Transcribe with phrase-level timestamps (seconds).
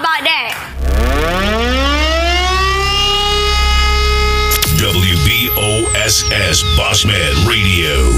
[0.00, 0.56] about that?
[4.80, 8.08] WBOSS Bossman Radio.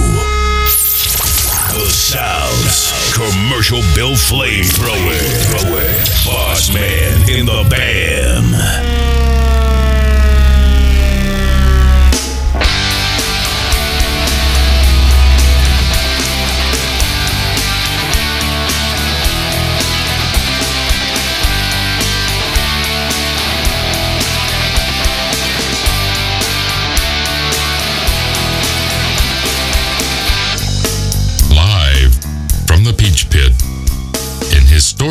[1.75, 5.19] The South's commercial bill flamethrower.
[6.25, 8.82] Bossman in the BAM.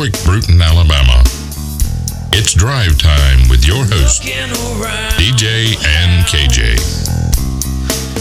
[0.02, 1.22] Historic Brewton, Alabama.
[2.32, 6.76] It's drive time with your host, DJ and KJ.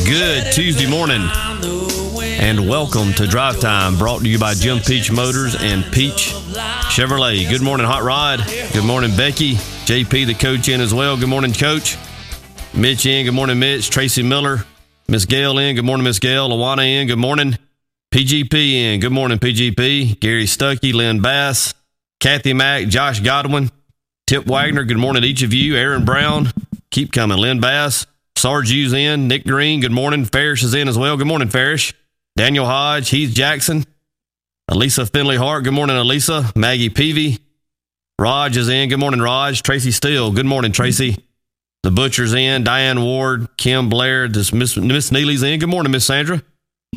[0.05, 1.27] Good Tuesday morning,
[2.39, 6.33] and welcome to Drive Time, brought to you by Jim Peach Motors and Peach
[6.93, 7.49] Chevrolet.
[7.49, 8.43] Good morning, Hot Rod.
[8.73, 9.55] Good morning, Becky.
[9.55, 11.17] JP, the coach, in as well.
[11.17, 11.97] Good morning, Coach.
[12.75, 13.25] Mitch in.
[13.25, 13.89] Good morning, Mitch.
[13.89, 14.65] Tracy Miller.
[15.07, 15.75] Miss Gail in.
[15.75, 16.47] Good morning, Miss Gail.
[16.47, 17.07] Lawana in.
[17.07, 17.57] Good morning.
[18.13, 18.99] PGP in.
[18.99, 20.19] Good morning, PGP.
[20.19, 21.73] Gary Stuckey, Lynn Bass,
[22.21, 23.71] Kathy Mack, Josh Godwin,
[24.27, 24.83] Tip Wagner.
[24.83, 25.75] Good morning to each of you.
[25.75, 26.51] Aaron Brown.
[26.91, 27.39] Keep coming.
[27.39, 28.05] Lynn Bass.
[28.37, 29.27] Sarge Hughes in.
[29.27, 29.81] Nick Green.
[29.81, 30.25] Good morning.
[30.25, 31.17] Farish is in as well.
[31.17, 31.95] Good morning, Farish.
[32.37, 33.09] Daniel Hodge.
[33.09, 33.85] Heath Jackson.
[34.69, 35.63] Elisa Finley Hart.
[35.63, 36.51] Good morning, Elisa.
[36.55, 37.39] Maggie Peavy.
[38.19, 38.89] Raj is in.
[38.89, 39.63] Good morning, Raj.
[39.63, 40.31] Tracy Steele.
[40.31, 41.17] Good morning, Tracy.
[41.81, 42.63] The Butcher's in.
[42.63, 43.47] Diane Ward.
[43.57, 44.27] Kim Blair.
[44.27, 45.59] This Miss, Miss Neely's in.
[45.59, 46.43] Good morning, Miss Sandra.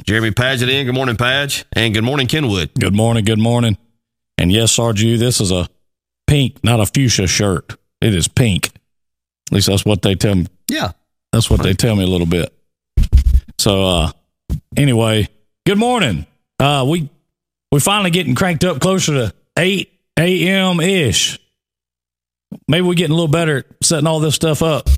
[0.06, 0.84] Jeremy Paget in.
[0.84, 1.64] Good morning, Padge.
[1.72, 2.74] And good morning, Kenwood.
[2.78, 3.78] Good morning, good morning.
[4.44, 5.70] And yes, Sarge, this is a
[6.26, 7.78] pink, not a fuchsia shirt.
[8.02, 8.66] It is pink.
[9.48, 10.48] At least that's what they tell me.
[10.68, 10.90] Yeah.
[11.32, 12.52] That's what they tell me a little bit.
[13.56, 14.12] So uh
[14.76, 15.30] anyway,
[15.64, 16.26] good morning.
[16.60, 17.08] Uh we
[17.72, 21.38] we finally getting cranked up closer to eight AM ish.
[22.68, 24.90] Maybe we're getting a little better at setting all this stuff up.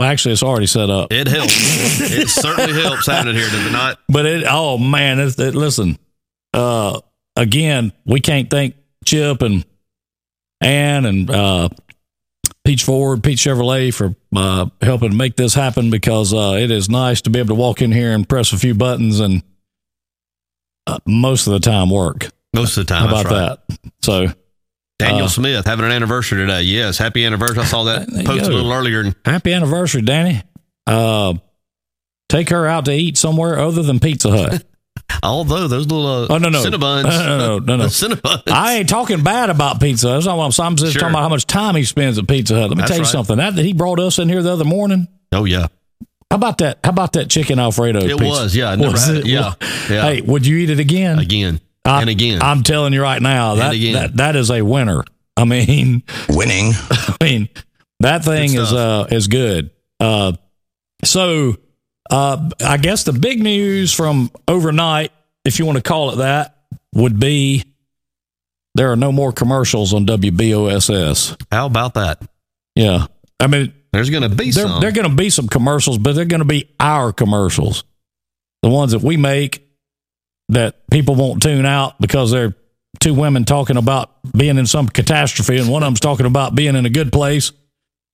[0.00, 1.12] Well, actually, it's already set up.
[1.12, 1.54] It helps.
[2.00, 4.00] it certainly helps having it here, does it not?
[4.08, 5.96] But it, oh man, it's, it, listen,
[6.52, 7.00] uh,
[7.36, 8.74] again, we can't thank
[9.04, 9.64] Chip and
[10.60, 11.68] Ann and uh,
[12.64, 17.22] Peach Ford, Peach Chevrolet for uh, helping make this happen because uh, it is nice
[17.22, 19.42] to be able to walk in here and press a few buttons and
[20.86, 22.28] uh, most of the time work.
[22.54, 23.08] Most of the time.
[23.08, 23.58] How about right.
[23.70, 23.90] that?
[24.02, 24.26] So
[24.98, 26.62] Daniel Uh, Smith having an anniversary today.
[26.62, 26.98] Yes.
[26.98, 27.60] Happy anniversary.
[27.62, 29.14] I saw that post a little earlier.
[29.24, 30.42] Happy anniversary, Danny.
[30.86, 31.34] Uh,
[32.28, 34.64] take her out to eat somewhere other than Pizza Hut.
[35.22, 36.62] although those little uh, Oh, no, no.
[36.64, 37.02] Cinnabons.
[37.26, 37.84] No, no, no, no.
[37.86, 38.42] Cinnabons.
[38.50, 40.08] I ain't talking bad about pizza.
[40.08, 40.66] That's not what I'm saying.
[40.68, 41.00] I'm just Sure.
[41.00, 42.68] talking about how much time he spends at Pizza Hut.
[42.70, 43.10] Let me That's tell you right.
[43.12, 43.36] something.
[43.38, 45.08] That, that he brought us in here the other morning.
[45.32, 45.66] oh, yeah.
[46.30, 46.78] How about that?
[46.84, 47.98] How about that chicken Alfredo?
[48.00, 48.24] It pizza?
[48.24, 48.70] was, yeah.
[48.70, 49.20] I never Was had it?
[49.20, 49.26] it.
[49.26, 49.54] Yeah.
[49.90, 50.02] Yeah.
[50.02, 51.18] Hey, would you eat it again?
[51.18, 51.60] Again.
[51.84, 52.40] I- and again.
[52.40, 53.94] I'm telling you right now that again.
[53.94, 55.02] that that is a winner.
[55.36, 56.72] I mean, Winning.
[56.90, 57.48] I mean
[58.00, 59.70] that thing is uh is good.
[59.98, 60.32] Uh,
[61.04, 61.56] so
[62.10, 65.12] uh, I guess the big news from overnight,
[65.44, 66.56] if you want to call it that,
[66.94, 67.64] would be
[68.74, 71.40] there are no more commercials on WBOSS.
[71.50, 72.22] How about that?
[72.74, 73.06] Yeah,
[73.38, 74.80] I mean There's going to be there some.
[74.80, 77.84] there going to be some commercials, but they're going to be our commercials,
[78.62, 79.66] the ones that we make
[80.50, 82.54] that people won't tune out because they're
[82.98, 86.74] two women talking about being in some catastrophe, and one of them's talking about being
[86.74, 87.52] in a good place,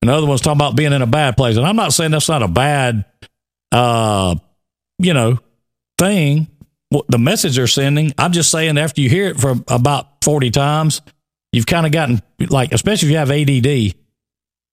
[0.03, 1.57] and the other one's talking about being in a bad place.
[1.57, 3.05] And I'm not saying that's not a bad,
[3.77, 4.35] uh,
[4.99, 5.39] you know,
[5.99, 6.49] thing.
[6.89, 10.51] What the message they're sending, I'm just saying after you hear it for about 40
[10.51, 11.03] times,
[11.53, 13.97] you've kind of gotten like, especially if you have ADD,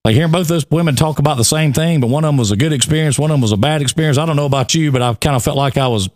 [0.05, 2.51] like hearing both those women talk about the same thing, but one of them was
[2.51, 4.19] a good experience, one of them was a bad experience.
[4.19, 6.07] I don't know about you, but I kind of felt like I was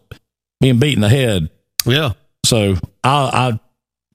[0.62, 1.50] being beat in the head.
[1.86, 2.12] yeah.
[2.46, 3.58] So I,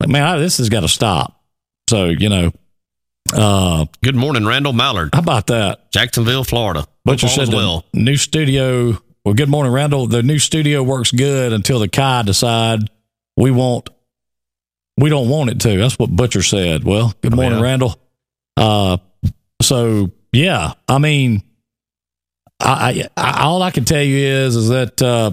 [0.00, 1.42] I man, I, this has got to stop.
[1.90, 2.52] So you know,
[3.34, 5.90] uh, Good morning, Randall Mallard, how about that?
[5.90, 6.86] Jacksonville, Florida.
[7.04, 7.84] Butcher said well.
[7.92, 8.98] new studio.
[9.24, 10.06] Well, good morning, Randall.
[10.06, 12.80] The new studio works good until the Kai decide
[13.36, 13.88] we want.
[14.96, 15.76] We don't want it to.
[15.78, 16.84] That's what Butcher said.
[16.84, 17.64] Well, good Oh, morning, yeah.
[17.64, 17.96] Randall.
[18.56, 18.98] Uh,
[19.60, 21.42] so yeah, I mean,
[22.60, 25.32] I, I, all I can tell you is is that uh,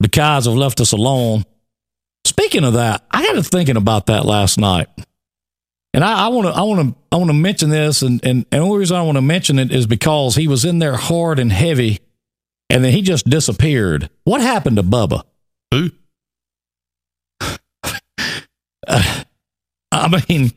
[0.00, 1.44] the Kais have left us alone.
[2.26, 4.88] Speaking of that, I got to thinking about that last night,
[5.94, 8.60] and I want to I want to I want to mention this, and and, and
[8.60, 11.38] the only reason I want to mention it is because he was in there hard
[11.38, 12.00] and heavy,
[12.70, 14.10] and then he just disappeared.
[14.24, 15.22] What happened to Bubba?
[15.72, 15.90] Who?
[18.90, 19.22] Uh,
[19.92, 20.52] I mean,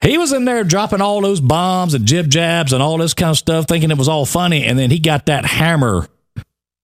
[0.00, 3.30] he was in there dropping all those bombs and jib jabs and all this kind
[3.30, 6.08] of stuff, thinking it was all funny, and then he got that hammer.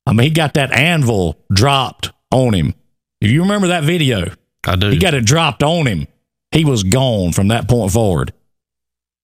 [0.07, 2.75] I mean, he got that anvil dropped on him.
[3.21, 4.33] If you remember that video,
[4.65, 4.91] I do.
[4.91, 6.07] he got it dropped on him.
[6.53, 8.33] He was gone from that point forward.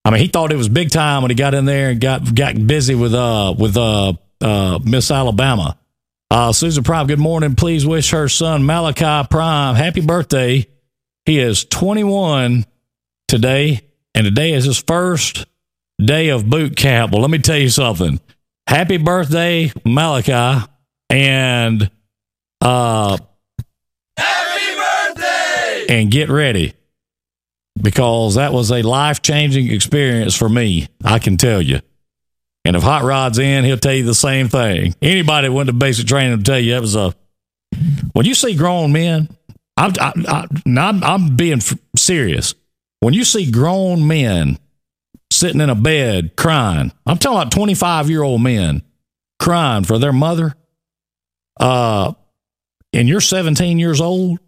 [0.05, 2.35] I mean, he thought it was big time when he got in there and got
[2.35, 5.79] got busy with uh with uh uh Miss Alabama.
[6.31, 7.55] Uh, Susan Prime, good morning.
[7.55, 10.67] Please wish her son Malachi Prime happy birthday.
[11.25, 12.65] He is 21
[13.29, 13.81] today,
[14.15, 15.47] and today is his first
[16.03, 17.13] day of boot camp.
[17.13, 18.21] Well, let me tell you something.
[18.67, 20.67] Happy birthday, Malachi,
[21.11, 21.91] and
[22.61, 23.19] uh,
[24.17, 26.75] happy birthday, and get ready
[27.81, 30.89] because that was a life changing experience for me.
[31.05, 31.81] I can tell you.
[32.65, 34.95] And if Hot Rod's in, he'll tell you the same thing.
[35.01, 37.15] Anybody that went to basic training will tell you that was a.
[38.13, 39.29] When you see grown men,
[39.77, 41.61] I'm, I, I'm, I'm being
[41.97, 42.55] serious.
[43.01, 44.59] When you see grown men
[45.31, 48.83] sitting in a bed crying, I'm talking about 25 year old men
[49.39, 50.55] crying for their mother,
[51.61, 52.13] uh,
[52.93, 54.41] and you're 17 years old.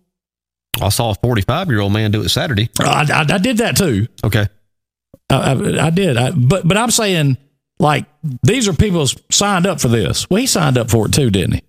[0.83, 2.69] I saw a 45 year old man do it Saturday.
[2.81, 4.07] I, I, I did that too.
[4.25, 4.47] Okay.
[5.29, 6.17] I, I, I did.
[6.17, 7.37] I, but but I'm saying
[7.79, 8.07] like
[8.43, 10.29] these are people signed up for this.
[10.29, 11.63] Well, he signed up for it too, didn't he?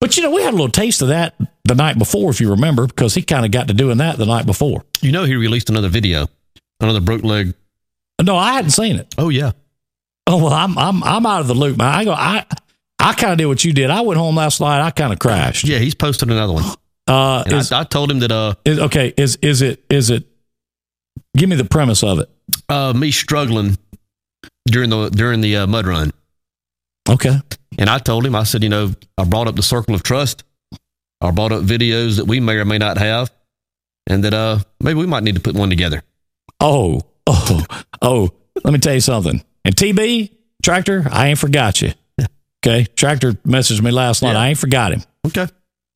[0.00, 1.34] But you know, we had a little taste of that
[1.64, 4.26] the night before, if you remember, because he kind of got to doing that the
[4.26, 4.84] night before.
[5.00, 6.28] You know, he released another video,
[6.80, 7.54] another broke leg.
[8.22, 9.14] No, I hadn't seen it.
[9.18, 9.52] Oh yeah.
[10.26, 11.94] Oh well, I'm I'm I'm out of the loop, man.
[11.94, 12.44] I go, I
[12.98, 13.90] I kind of did what you did.
[13.90, 14.80] I went home last night.
[14.80, 15.64] I kind of crashed.
[15.64, 16.64] Yeah, he's posted another one.
[17.08, 18.30] Uh, is, I, I, told him that.
[18.30, 20.26] Uh, is, okay, is is it is it?
[21.36, 22.30] Give me the premise of it.
[22.68, 23.78] Uh, me struggling
[24.66, 26.12] during the during the uh, mud run.
[27.08, 27.40] Okay.
[27.78, 30.44] And I told him, I said, you know, I brought up the circle of trust.
[31.20, 33.30] I brought up videos that we may or may not have,
[34.06, 36.02] and that uh maybe we might need to put one together.
[36.60, 37.66] Oh, oh,
[38.02, 38.30] oh!
[38.62, 39.42] Let me tell you something.
[39.64, 40.30] And TB
[40.62, 41.92] tractor, I ain't forgot you.
[42.64, 44.32] Okay, tractor messaged me last night.
[44.32, 44.40] Yeah.
[44.40, 45.02] I ain't forgot him.
[45.26, 45.46] Okay.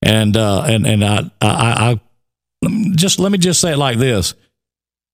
[0.02, 2.00] And uh and and I I,
[2.60, 4.34] I just let me just say it like this: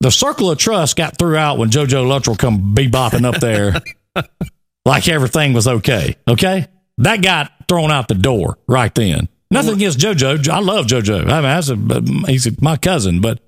[0.01, 3.75] the circle of trust got threw out when JoJo Luttrell come bebopping up there
[4.85, 6.17] like everything was okay.
[6.27, 6.67] Okay?
[6.99, 9.29] That got thrown out the door right then.
[9.51, 10.49] Nothing against JoJo.
[10.49, 11.31] I love JoJo.
[11.31, 13.41] I mean, a, he's my cousin, but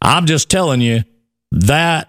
[0.00, 1.04] I'm just telling you
[1.52, 2.08] that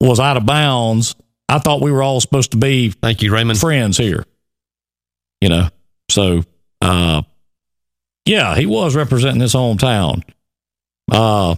[0.00, 1.14] was out of bounds.
[1.48, 4.24] I thought we were all supposed to be thank you, Raymond, friends here.
[5.40, 5.68] You know,
[6.10, 6.44] so
[6.80, 7.22] uh,
[8.26, 10.22] yeah, he was representing his hometown.
[11.10, 11.56] Uh,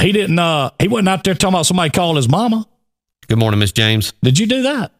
[0.00, 0.38] he didn't.
[0.38, 2.66] Uh, he wasn't out there talking about somebody called his mama.
[3.28, 4.12] Good morning, Miss James.
[4.22, 4.92] Did you do that?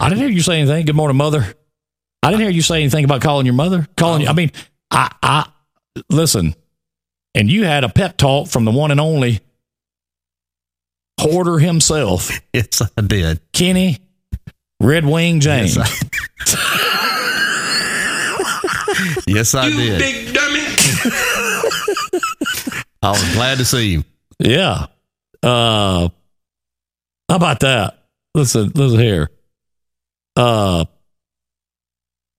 [0.00, 0.84] I didn't hear you say anything.
[0.86, 1.54] Good morning, mother.
[2.22, 3.86] I didn't hear you say anything about calling your mother.
[3.96, 4.28] Calling you.
[4.28, 4.50] I mean,
[4.90, 5.48] I, I
[6.10, 6.54] listen.
[7.34, 9.40] And you had a pep talk from the one and only
[11.20, 12.30] Hoarder himself.
[12.52, 13.40] Yes, I did.
[13.52, 13.98] Kenny
[14.80, 15.76] Red Wing James.
[15.76, 16.02] Yes,
[16.46, 17.14] I,
[19.26, 19.98] yes, I did.
[19.98, 20.60] Big dummy.
[23.02, 24.04] I was glad to see you.
[24.38, 24.86] Yeah.
[25.42, 26.08] Uh,
[27.28, 28.06] how about that?
[28.34, 29.30] Listen, listen here.
[30.36, 30.84] Uh,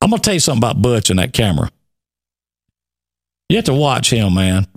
[0.02, 1.70] I'm gonna tell you something about Butch and that camera.
[3.50, 4.68] You have to watch him, man,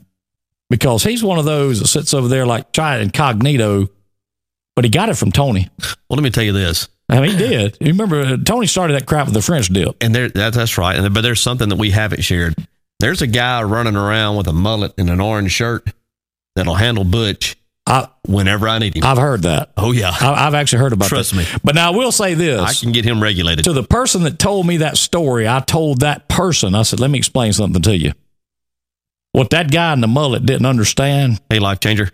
[0.71, 3.89] because he's one of those that sits over there like trying incognito,
[4.75, 5.69] but he got it from Tony.
[5.79, 6.89] Well, let me tell you this.
[7.09, 7.77] I mean, he did.
[7.81, 10.79] You remember uh, Tony started that crap with the French dip, and there that, that's
[10.79, 10.97] right.
[10.97, 12.55] And but there's something that we haven't shared.
[13.01, 15.89] There's a guy running around with a mullet and an orange shirt
[16.55, 19.05] that'll handle Butch I, whenever I need him.
[19.05, 19.73] I've heard that.
[19.77, 21.09] Oh yeah, I, have actually heard about.
[21.09, 21.45] Trust me.
[21.65, 23.65] But now I will say this: I can get him regulated.
[23.65, 27.11] To the person that told me that story, I told that person, I said, "Let
[27.11, 28.13] me explain something to you."
[29.33, 31.41] What that guy in the mullet didn't understand.
[31.49, 32.11] Hey, life changer.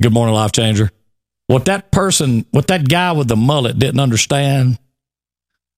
[0.00, 0.90] Good morning, life changer.
[1.50, 4.78] What that person, what that guy with the mullet didn't understand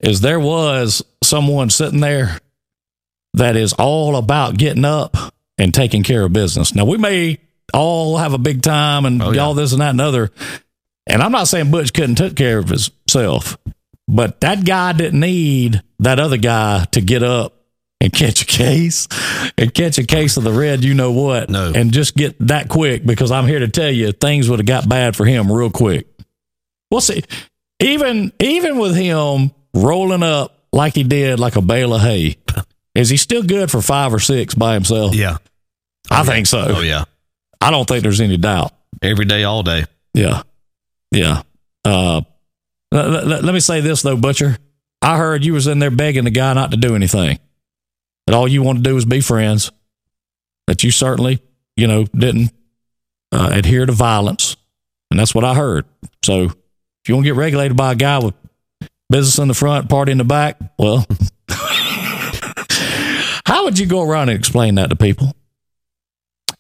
[0.00, 2.38] is there was someone sitting there
[3.32, 5.16] that is all about getting up
[5.56, 6.74] and taking care of business.
[6.74, 7.38] Now, we may
[7.72, 9.40] all have a big time and oh, yeah.
[9.40, 10.30] all this and that and other.
[11.06, 13.56] And I'm not saying Butch couldn't take care of himself,
[14.06, 17.61] but that guy didn't need that other guy to get up
[18.02, 19.06] and catch a case
[19.56, 21.48] and catch a case of the red, you know what?
[21.48, 21.72] No.
[21.72, 24.88] And just get that quick because I'm here to tell you things would have got
[24.88, 26.08] bad for him real quick.
[26.90, 27.22] We'll see.
[27.78, 32.38] Even even with him rolling up like he did, like a bale of hay,
[32.96, 35.14] is he still good for five or six by himself?
[35.14, 35.36] Yeah.
[36.10, 36.24] Oh, I yeah.
[36.24, 36.66] think so.
[36.76, 37.04] Oh, yeah.
[37.60, 38.72] I don't think there's any doubt.
[39.00, 39.84] Every day, all day.
[40.12, 40.42] Yeah.
[41.12, 41.42] Yeah.
[41.84, 42.22] Uh,
[42.90, 44.58] let, let, let me say this, though, Butcher.
[45.00, 47.38] I heard you was in there begging the guy not to do anything.
[48.32, 49.70] All you want to do is be friends.
[50.66, 51.42] That you certainly,
[51.76, 52.52] you know, didn't
[53.32, 54.56] uh, adhere to violence.
[55.10, 55.84] And that's what I heard.
[56.24, 58.34] So if you want to get regulated by a guy with
[59.10, 61.04] business in the front, party in the back, well,
[63.52, 65.34] How would you go around and explain that to people?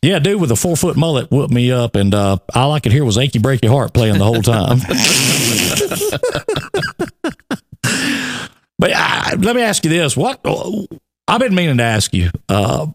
[0.02, 2.92] Yeah, dude with a four foot mullet whooped me up, and uh, all I could
[2.92, 4.78] hear was "Achy Breaky Heart" playing the whole time.
[8.78, 10.42] but uh, let me ask you this: What
[11.32, 12.28] I've been meaning to ask you.
[12.46, 12.88] Uh,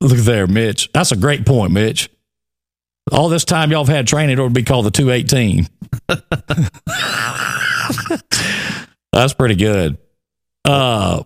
[0.00, 0.90] look there, Mitch.
[0.94, 2.08] That's a great point, Mitch.
[3.12, 5.68] All this time y'all have had training, it would be called the two eighteen.
[9.12, 9.98] That's pretty good.
[10.64, 11.24] Uh,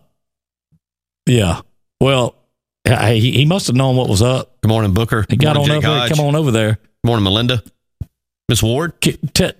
[1.26, 1.61] yeah.
[2.00, 2.34] Well,
[2.84, 4.61] he, he must have known what was up.
[4.61, 5.25] Good morning, Booker.
[5.28, 5.99] He got morning, on Jake over.
[6.00, 6.11] Hodge.
[6.16, 6.73] Come on over there.
[6.73, 7.62] Good morning, Melinda.
[8.49, 9.00] Miss Ward.
[9.00, 9.52] T- t-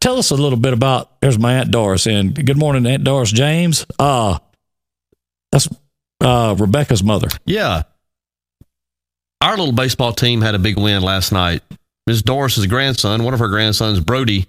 [0.00, 1.18] tell us a little bit about.
[1.22, 3.86] There's my aunt Doris, and good morning, Aunt Doris James.
[3.98, 4.38] Uh
[5.52, 5.68] that's
[6.20, 7.28] uh, Rebecca's mother.
[7.44, 7.82] Yeah.
[9.40, 11.62] Our little baseball team had a big win last night.
[12.06, 14.46] Miss Doris's grandson, one of her grandsons, Brody,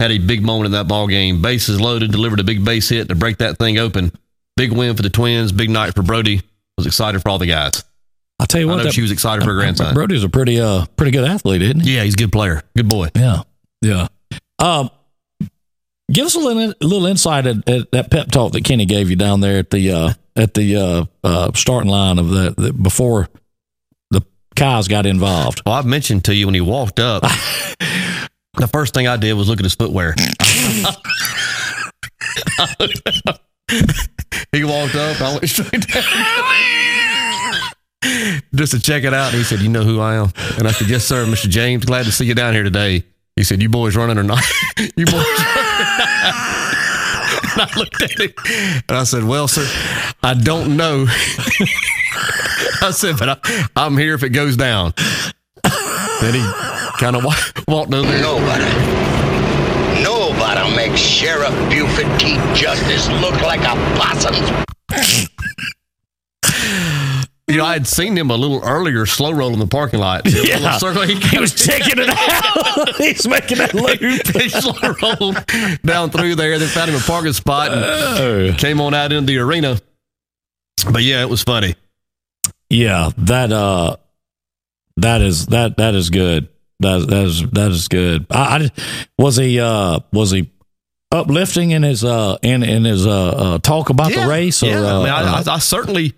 [0.00, 1.42] had a big moment in that ball game.
[1.42, 4.12] Bases loaded, delivered a big base hit to break that thing open.
[4.56, 5.52] Big win for the Twins.
[5.52, 6.42] Big night for Brody.
[6.78, 7.84] Was excited for all the guys.
[8.40, 9.94] I'll tell you I what, know that, she was excited for her grandson.
[9.94, 11.96] Brody's a pretty uh pretty good athlete, isn't he?
[11.96, 12.62] Yeah, he's a good player.
[12.74, 13.08] Good boy.
[13.14, 13.42] Yeah,
[13.82, 14.08] yeah.
[14.58, 14.90] Um,
[16.10, 19.10] give us a little a little insight at, at that pep talk that Kenny gave
[19.10, 22.72] you down there at the uh, at the uh, uh, starting line of the, the
[22.72, 23.28] before
[24.10, 24.22] the
[24.56, 25.62] cows got involved.
[25.64, 27.22] Well, I've mentioned to you when he walked up,
[28.54, 30.14] the first thing I did was look at his footwear.
[34.52, 36.02] he walked up, I went straight down.
[38.54, 39.32] Just to check it out.
[39.32, 40.32] He said, You know who I am?
[40.58, 41.48] And I said, Yes, sir, Mr.
[41.48, 41.84] James.
[41.84, 43.04] Glad to see you down here today.
[43.36, 44.42] He said, You boys running or not?
[44.96, 45.24] you boys
[47.56, 48.32] I looked at him
[48.88, 49.66] and I said, Well, sir,
[50.22, 51.06] I don't know.
[52.82, 54.94] I said, But I, I'm here if it goes down.
[56.20, 56.52] Then he
[56.98, 58.22] kind of walked over there.
[58.22, 58.64] Nobody.
[60.02, 62.36] Nobody makes Sheriff Buford T.
[62.54, 64.50] Justice look like a possum's
[67.52, 70.20] You know, I had seen him a little earlier, slow roll in the parking lot.
[70.20, 70.78] It was a little Yeah.
[70.78, 71.02] circle.
[71.02, 72.96] He, He was checking it out.
[72.96, 74.26] He's making that loop.
[74.42, 76.58] he slow rolled down through there.
[76.58, 78.54] They found him a parking spot and Oh.
[78.56, 79.78] came on out into the arena.
[80.90, 81.74] But yeah, it was funny.
[82.70, 83.96] Yeah, that uh,
[84.96, 86.48] that is that that is good.
[86.80, 88.24] That that is that is good.
[88.30, 88.70] I, I
[89.18, 90.50] was he uh was he
[91.12, 94.80] uplifting in his uh in in his uh, uh talk about the race or yeah.
[94.80, 96.14] uh, I, mean, I, uh, I, I certainly,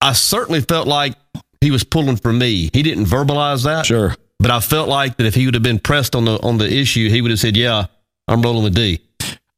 [0.00, 1.14] I certainly felt like
[1.60, 2.70] he was pulling for me.
[2.72, 5.80] He didn't verbalize that, sure but I felt like that if he would have been
[5.80, 7.86] pressed on the on the issue, he would have said, "Yeah,
[8.28, 9.00] I'm rolling with D."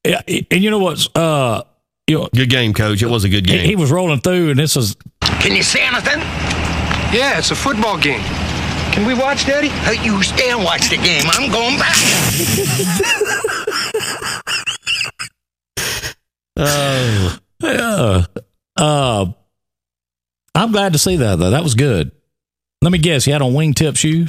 [0.06, 1.62] yeah and you know what's uh
[2.06, 3.02] you know Good game, coach.
[3.02, 3.66] It was a good game.
[3.66, 4.96] he was rolling through and this is
[5.40, 6.18] Can you see anything?
[7.12, 8.22] Yeah, it's a football game.
[8.92, 9.68] Can we watch, Daddy?
[9.86, 11.24] Uh, You stay and watch the game.
[11.26, 11.96] I'm going back.
[16.56, 17.38] Oh.
[17.62, 18.24] uh
[18.76, 19.26] uh
[20.60, 22.12] I'm glad to see that though that was good.
[22.82, 24.28] Let me guess, he had on wingtip shoes.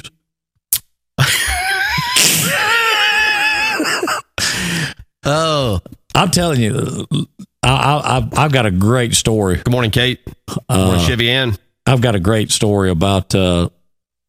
[5.24, 5.80] oh,
[6.14, 7.06] I'm telling you,
[7.62, 9.56] I, I, I've- I've got a great story.
[9.56, 10.20] good morning, Kate.
[10.24, 11.56] Good Uh, morning, Chevy Ann.
[11.86, 13.34] I've got a great story about.
[13.34, 13.68] Uh,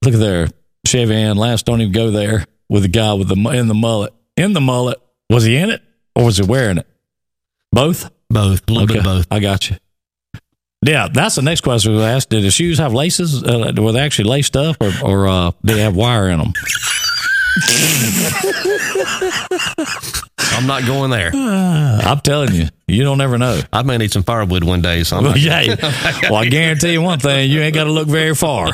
[0.04, 0.48] look at there,
[0.86, 1.38] Chevy Ann.
[1.38, 4.14] Lance, don't even go there with the guy with the in the mullet.
[4.36, 5.82] In the mullet, was he in it
[6.16, 6.88] or was he wearing it?
[7.72, 8.10] Both.
[8.30, 9.28] Both, a little bit of both.
[9.30, 9.78] I got you.
[10.86, 12.30] Yeah, that's the next question we asked.
[12.30, 13.44] Did the shoes have laces?
[13.44, 16.54] Uh, were they actually laced up, or, or uh, did they have wire in them?
[20.38, 21.32] I'm not going there.
[21.36, 23.62] I'm telling you, you don't ever know.
[23.72, 25.04] I may need some firewood one day.
[25.04, 25.76] So not, yeah.
[26.30, 28.70] Well, I guarantee you one thing: you ain't got to look very far.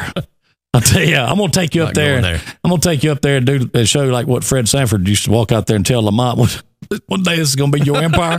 [0.73, 2.41] I'll tell you, I'm gonna take you up there, going there.
[2.63, 5.07] I'm gonna take you up there and do and show you like what Fred Sanford
[5.07, 6.61] used to walk out there and tell Lamont what
[7.07, 8.37] one day this is gonna be your empire.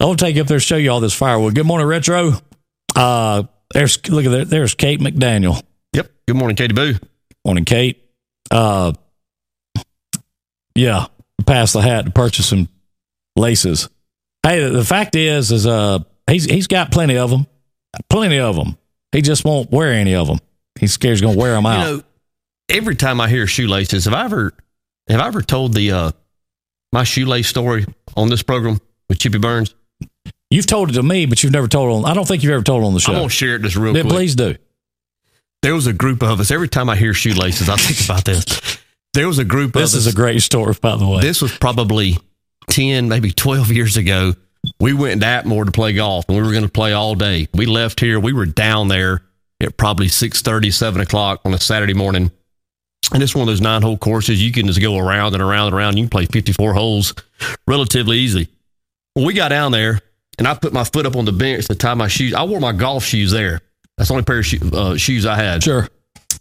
[0.00, 1.54] Gonna take you up there show you all this firewood.
[1.54, 2.32] Good morning, retro.
[2.94, 4.44] Uh, there's look at there.
[4.44, 5.62] There's Kate McDaniel.
[5.92, 6.10] Yep.
[6.28, 6.94] Good morning, Katie Boo.
[7.44, 8.02] Morning, Kate.
[8.50, 8.92] Uh,
[10.74, 11.06] yeah,
[11.46, 12.68] pass the hat to purchase some
[13.36, 13.88] laces.
[14.44, 15.98] Hey, the, the fact is, is uh,
[16.30, 17.46] he's he's got plenty of them,
[18.08, 18.78] plenty of them.
[19.12, 20.38] He just won't wear any of them.
[20.78, 21.80] He's scared he's gonna wear them You out.
[21.96, 22.02] know,
[22.68, 24.52] every time I hear shoelaces, have I ever
[25.08, 26.10] have I ever told the uh
[26.92, 27.84] my shoelace story
[28.16, 28.78] on this program
[29.08, 29.74] with Chippy Burns?
[30.50, 32.10] You've told it to me, but you've never told it on.
[32.10, 33.12] I don't think you've ever told it on the show.
[33.12, 34.12] I'm gonna share it just real Yeah, quick.
[34.14, 34.56] please do.
[35.62, 36.50] There was a group of us.
[36.50, 38.78] Every time I hear shoelaces, I think about this.
[39.12, 39.92] There was a group of us.
[39.92, 40.12] This is us.
[40.12, 41.20] a great story, by the way.
[41.20, 42.16] this was probably
[42.68, 44.34] 10, maybe 12 years ago.
[44.80, 47.48] We went to Atmore to play golf and we were going to play all day.
[47.54, 48.20] We left here.
[48.20, 49.22] We were down there
[49.60, 52.30] at probably 6 7 o'clock on a Saturday morning.
[53.12, 54.42] And it's one of those nine hole courses.
[54.42, 55.96] You can just go around and around and around.
[55.96, 57.14] You can play 54 holes
[57.66, 58.48] relatively easy.
[59.16, 60.00] Well, we got down there
[60.38, 62.34] and I put my foot up on the bench to tie my shoes.
[62.34, 63.60] I wore my golf shoes there.
[63.96, 65.62] That's the only pair of shoe, uh, shoes I had.
[65.62, 65.88] Sure.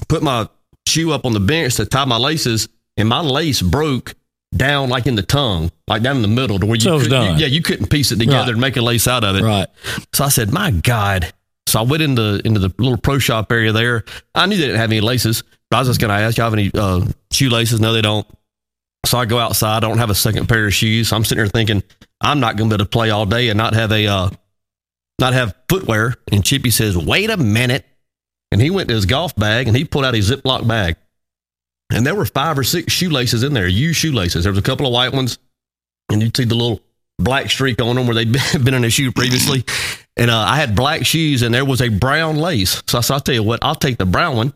[0.07, 0.47] Put my
[0.87, 4.13] shoe up on the bench to tie my laces, and my lace broke
[4.55, 7.09] down like in the tongue, like down in the middle, to where you, So could,
[7.09, 7.35] done.
[7.37, 8.49] you- yeah, you couldn't piece it together Right.
[8.51, 9.43] and make a lace out of it.
[9.43, 9.67] Right.
[10.13, 11.33] So I said, "My God!"
[11.67, 14.05] So I went into into the little pro shop area there.
[14.35, 16.45] I knew they didn't have any laces, but I was just going to ask, "Y'all
[16.45, 18.25] have any uh, shoelaces?" No, they don't.
[19.05, 19.77] So I go outside.
[19.77, 21.09] I don't have a second pair of shoes.
[21.09, 21.83] So I'm sitting there thinking,
[22.19, 24.29] I'm not going to be able to play all day and not have a uh,
[25.19, 26.15] not have footwear.
[26.31, 27.85] And Chippy says, "Wait a minute!"
[28.51, 30.95] And he went to his golf bag and he pulled out his Ziploc bag,
[31.91, 34.43] and there were five or six shoelaces in there, used shoelaces.
[34.43, 35.37] There was a couple of white ones,
[36.09, 36.81] and you'd see the little
[37.19, 39.63] black streak on them where they'd been been in a shoe previously.
[40.15, 42.81] And uh, I had black shoes, and there was a brown lace.
[42.87, 44.53] So I said, "I'll tell you what, I'll take the brown one.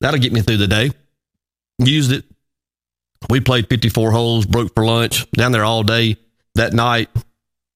[0.00, 0.90] That'll get me through the day."
[1.80, 2.24] Used it.
[3.28, 6.16] We played 54 holes, broke for lunch, down there all day.
[6.54, 7.08] That night,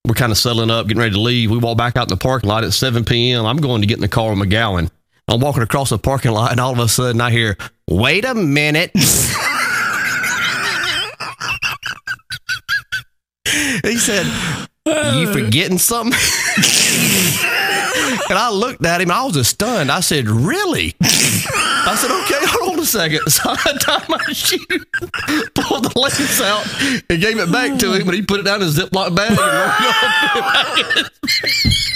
[0.07, 1.51] we're kind of settling up, getting ready to leave.
[1.51, 3.45] We walk back out in the parking lot at 7 p.m.
[3.45, 4.91] I'm going to get in the car with McGowan.
[5.29, 7.57] I'm walking across the parking lot, and all of a sudden I hear,
[7.89, 8.91] wait a minute.
[13.85, 14.27] he said,
[14.87, 16.13] You forgetting something?
[18.29, 19.91] and I looked at him, I was just stunned.
[19.93, 20.95] I said, Really?
[21.01, 23.21] I said, Okay, hold on a second.
[23.29, 24.59] So I tied my shoe,
[25.55, 26.67] pulled the lace out,
[27.11, 29.31] and gave it back to him, and he put it down in his Ziploc bag
[29.31, 29.79] and rolled it off.
[30.33, 31.05] put it back in
[31.61, 31.89] his-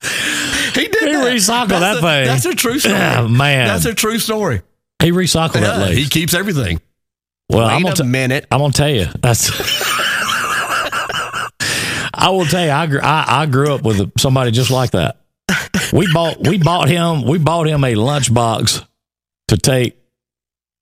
[0.74, 1.26] He did He that.
[1.26, 2.26] recycled That's that a- thing.
[2.26, 2.94] That's a true story.
[2.94, 3.66] Yeah, man.
[3.68, 4.62] That's a true story.
[5.02, 5.96] He recycled that Yeah, lace.
[5.98, 6.80] he keeps everything.
[7.50, 8.46] Well, Wait I'm a gonna, t- minute.
[8.50, 9.06] I'm gonna tell you.
[9.20, 9.50] That's.
[12.18, 12.70] I will tell you.
[12.70, 15.18] I, grew, I I grew up with somebody just like that.
[15.92, 18.84] We bought we bought him we bought him a lunchbox
[19.48, 19.96] to take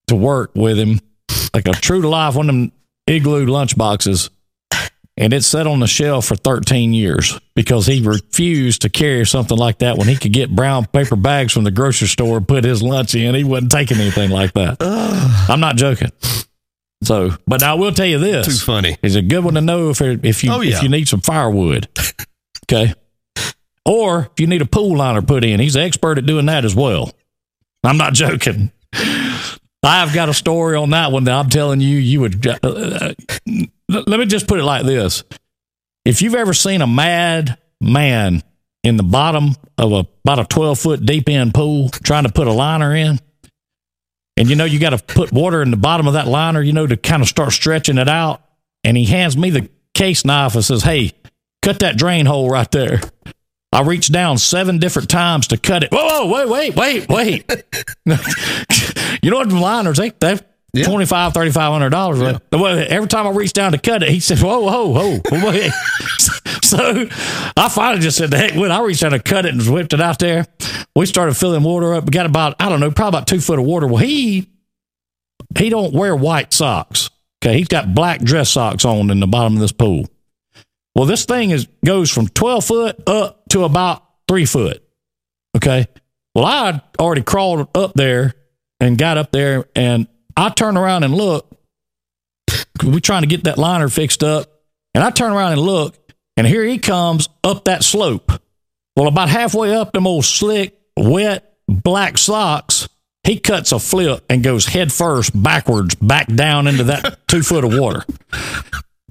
[0.07, 1.01] to work with him,
[1.53, 2.73] like a true to life one of them
[3.07, 4.31] igloo lunchboxes,
[5.17, 9.59] and it sat on the shelf for 13 years because he refused to carry something
[9.59, 12.65] like that when he could get brown paper bags from the grocery store and put
[12.65, 13.35] his lunch in.
[13.35, 14.77] He wasn't taking anything like that.
[14.81, 16.11] I'm not joking.
[17.05, 18.97] So, but I will tell you this: Too funny.
[19.03, 20.77] It's a good one to know if if you Oh, yeah.
[20.77, 21.89] if you need some firewood.
[22.65, 22.95] Okay.
[23.87, 26.65] Or if you need a pool liner put in, he's an expert at doing that
[26.65, 27.13] as well.
[27.85, 28.73] I'm not joking.
[29.83, 32.47] I've got a story on that one that I'm telling you, you would.
[32.47, 33.13] Uh, uh,
[33.89, 35.23] let me just put it like this:
[36.07, 38.43] If you've ever seen a mad man
[38.83, 42.47] in the bottom of a about a 12 foot deep end pool trying to put
[42.47, 43.19] a liner in,
[44.37, 46.73] and you know you got to put water in the bottom of that liner, you
[46.73, 48.43] know, to kind of start stretching it out,
[48.83, 51.13] and he hands me the case knife and says, "Hey,
[51.63, 53.01] cut that drain hole right there."
[53.73, 55.91] I reached down seven different times to cut it.
[55.91, 57.65] Whoa, whoa, wait, wait, wait, wait.
[59.21, 60.39] you know what liners, they, they
[60.75, 60.87] Yeah.
[60.87, 62.21] twenty five, thirty five hundred dollars.
[62.21, 65.71] Well, Every time I reached down to cut it, he said, "Whoa, whoa, whoa, wait."
[66.63, 67.07] so
[67.57, 69.63] I finally just said, "The heck with!" it." I reached down to cut it and
[69.73, 70.47] whipped it out there.
[70.97, 72.05] We started filling water up.
[72.05, 73.87] We got about I don't know, probably about two foot of water.
[73.87, 74.51] Well, he
[75.57, 77.11] he don't wear white socks.
[77.45, 80.07] Okay, he's got black dress socks on in the bottom of this pool.
[80.97, 84.83] Well, this thing is goes from twelve foot up to about three foot.
[85.57, 85.87] Okay.
[86.35, 88.35] Well, I already crawled up there
[88.81, 91.51] and got up there, and I turn around and look.
[92.83, 94.51] We're trying to get that liner fixed up,
[94.95, 95.97] and I turn around and look,
[96.37, 98.31] and here he comes up that slope.
[98.97, 102.89] Well, about halfway up them old slick, wet black socks,
[103.25, 107.65] he cuts a flip and goes head first backwards back down into that two foot
[107.65, 108.05] of water.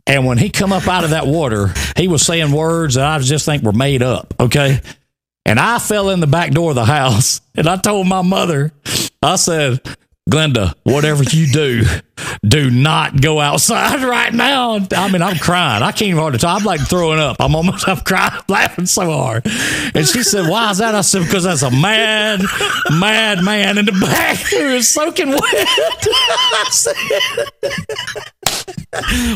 [0.05, 3.17] And when he come up out of that water, he was saying words that I
[3.19, 4.33] just think were made up.
[4.39, 4.79] Okay.
[5.45, 8.71] And I fell in the back door of the house and I told my mother,
[9.21, 9.81] I said,
[10.29, 11.83] Glenda, whatever you do,
[12.47, 14.79] do not go outside right now.
[14.95, 15.83] I mean, I'm crying.
[15.83, 16.61] I can't even hardly talk.
[16.61, 17.37] I'm like throwing up.
[17.39, 19.45] I'm almost, I'm crying, laughing so hard.
[19.45, 20.95] And she said, Why is that?
[20.95, 22.41] I said, Because that's a mad,
[22.91, 25.41] mad man in the back who is soaking wet.
[25.43, 26.95] I said,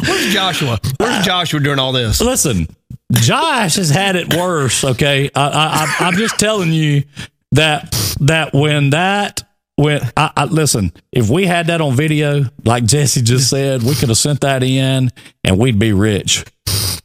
[0.08, 0.80] Where's Joshua?
[1.00, 2.22] Where's Joshua during all this?
[2.22, 2.68] Listen,
[3.12, 4.84] Josh has had it worse.
[4.84, 7.04] Okay, I, I, I, I'm just telling you
[7.52, 9.47] that that when that
[9.78, 13.96] when I, I listen, if we had that on video, like Jesse just said, we
[13.96, 15.10] could have sent that in
[15.44, 16.44] and we'd be rich.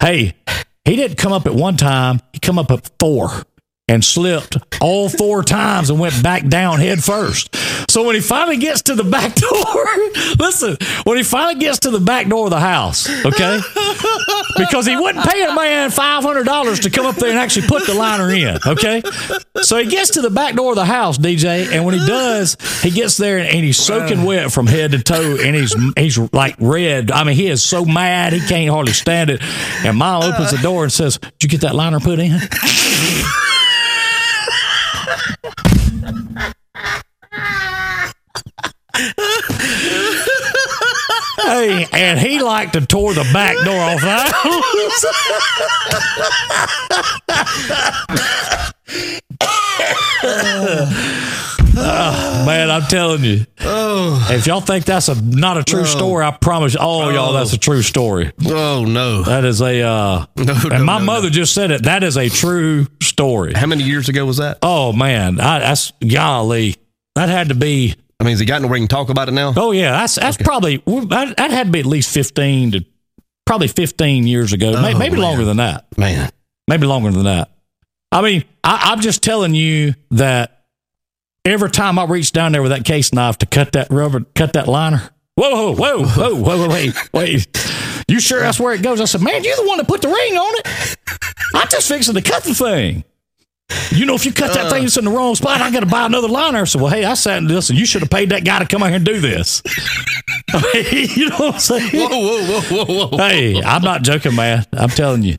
[0.00, 0.34] Hey,
[0.84, 3.30] he didn't come up at one time; he come up at four
[3.88, 7.54] and slipped all four times and went back down head first.
[7.90, 9.34] So when he finally gets to the back
[10.34, 13.60] door, listen, when he finally gets to the back door of the house, okay,
[14.56, 17.66] because he wouldn't pay a man five hundred dollars to come up there and actually
[17.66, 19.02] put the liner in, okay.
[19.62, 22.56] So he gets to the back door of the house, DJ, and when he does,
[22.82, 26.54] he gets there and he's soaking wet from head to toe, and he's he's like
[26.60, 27.10] red.
[27.10, 29.42] I mean, he is so mad he can't hardly stand it.
[29.84, 32.38] And Mom opens the door and says, "Did you get that liner put in?"
[41.36, 44.32] Hey, and he liked to tore the back door off the
[51.74, 53.46] Oh, man, I'm telling you.
[53.58, 57.58] If y'all think that's a not a true story, I promise all y'all that's a
[57.58, 58.32] true story.
[58.46, 59.22] Oh no.
[59.22, 61.84] That is a uh No, and no, my no, mother just said it.
[61.84, 63.52] That is a true story.
[63.54, 64.58] How many years ago was that?
[64.62, 66.76] Oh man, I, that's golly.
[67.14, 69.32] That had to be I mean, has he gotten where he can talk about it
[69.32, 69.52] now?
[69.56, 72.84] Oh yeah, that's that's probably that, that had to be at least fifteen to
[73.46, 75.20] probably fifteen years ago, Oh, maybe man.
[75.22, 75.86] longer than that.
[75.98, 76.30] Man.
[76.68, 77.50] Maybe longer than that.
[78.12, 80.61] I mean, I, I'm just telling you that
[81.44, 84.52] every time I reach down there with that case knife to cut that rubber, cut
[84.54, 85.10] that liner.
[85.34, 88.04] Whoa, whoa, whoa, whoa, whoa, whoa, wait, wait.
[88.08, 89.00] You sure that's where it goes?
[89.00, 90.96] I said, man, you're the one that put the ring on it.
[91.54, 93.04] I'm just fixing to cut the thing.
[93.90, 95.86] You know, if you cut that thing that's in the wrong spot, I got to
[95.86, 96.66] buy another liner.
[96.66, 97.76] Said, well, hey, I sat and listen.
[97.76, 99.62] You should have paid that guy to come out here and do this.
[101.16, 101.90] you know what I'm saying?
[101.92, 103.16] Whoa, whoa, whoa, whoa, whoa.
[103.16, 104.66] Hey, I'm not joking, man.
[104.72, 105.38] I'm telling you.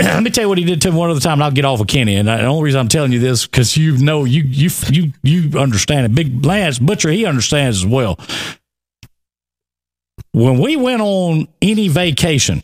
[0.00, 1.64] Let me tell you what he did to me one other time, and I'll get
[1.64, 2.16] off of Kenny.
[2.16, 5.58] And the only reason I'm telling you this because you know you you you you
[5.58, 6.14] understand it.
[6.14, 8.18] Big Lance Butcher, he understands as well.
[10.32, 12.62] When we went on any vacation,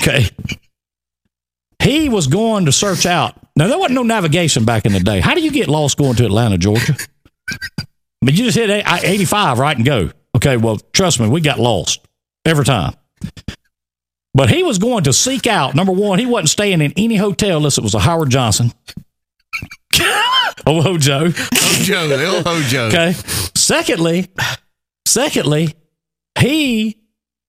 [0.00, 0.28] okay,
[1.82, 3.36] he was going to search out.
[3.56, 5.20] Now there wasn't no navigation back in the day.
[5.20, 6.96] How do you get lost going to Atlanta, Georgia?
[8.22, 10.10] But you just hit 85 right and go.
[10.36, 12.00] Okay, well, trust me, we got lost
[12.44, 12.94] every time.
[14.34, 17.58] But he was going to seek out number one, he wasn't staying in any hotel
[17.58, 18.72] unless it was a Howard Johnson.
[20.66, 21.30] oh, Hojo.
[21.30, 22.86] Hojo, El Hojo.
[22.86, 23.12] Okay.
[23.54, 24.28] Secondly,
[25.06, 25.74] secondly,
[26.38, 26.98] he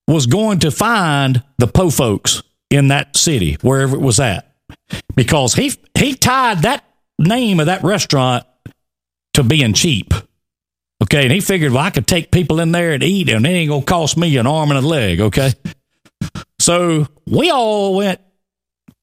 [0.08, 4.52] was going to find the Po folks in that city, wherever it was at.
[5.16, 6.84] Because he he tied that
[7.18, 8.46] name of that restaurant
[9.34, 10.14] to being cheap.
[11.04, 13.50] Okay, and he figured, well, I could take people in there and eat, and it
[13.50, 15.20] ain't gonna cost me an arm and a leg.
[15.22, 15.54] Okay,
[16.66, 18.20] so we all went.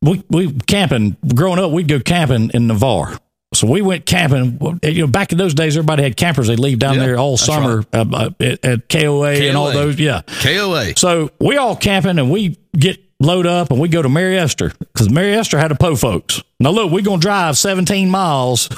[0.03, 1.17] We we camping.
[1.35, 3.17] Growing up, we'd go camping in Navarre.
[3.55, 4.59] So we went camping.
[4.83, 6.49] You know, back in those days, everybody had campers.
[6.49, 10.01] They'd leave down Yeah, there all summer uh, uh, at, at KOA, and all those.
[10.01, 10.23] Yeah.
[10.41, 10.97] KOA.
[10.97, 14.73] So we all camping and we get load up and we go to Mary Esther
[14.81, 16.43] because Mary Esther had a Po folks.
[16.59, 18.69] Now look, we're gonna drive 17 miles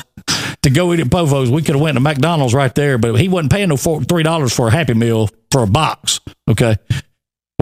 [0.62, 1.48] to go eat at Po folks.
[1.48, 4.24] We could have went to McDonald's right there, but he wasn't paying no four, three
[4.24, 6.20] dollars for a Happy Meal for a box.
[6.50, 6.76] Okay,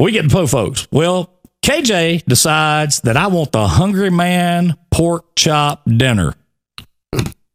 [0.02, 0.88] we get to Po folks.
[0.90, 1.32] Well,
[1.64, 6.34] KJ decides that I want the Hungry Man pork chop dinner.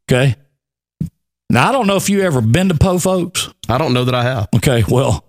[0.10, 0.36] Okay.
[1.50, 3.50] Now I don't know if you ever been to Po folks.
[3.68, 4.48] I don't know that I have.
[4.56, 5.26] Okay, well,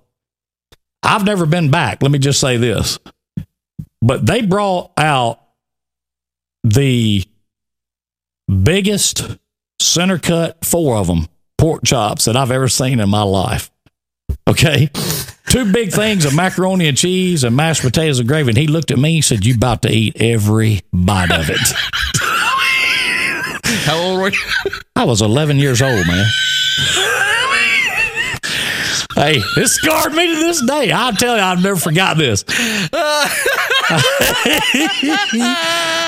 [1.02, 2.02] I've never been back.
[2.02, 2.98] Let me just say this.
[4.00, 5.40] But they brought out
[6.62, 7.24] the
[8.62, 9.38] biggest
[9.80, 11.26] center cut, four of them,
[11.56, 13.72] pork chops that I've ever seen in my life.
[14.48, 14.90] Okay.
[15.46, 18.48] Two big things of macaroni and cheese and mashed potatoes and gravy.
[18.48, 21.60] And he looked at me and said, You about to eat every bite of it.
[23.84, 24.38] How old were you?
[24.96, 26.26] I was 11 years old, man.
[29.14, 30.92] hey, this scarred me to this day.
[30.92, 32.42] I'll tell you, I've never forgot this.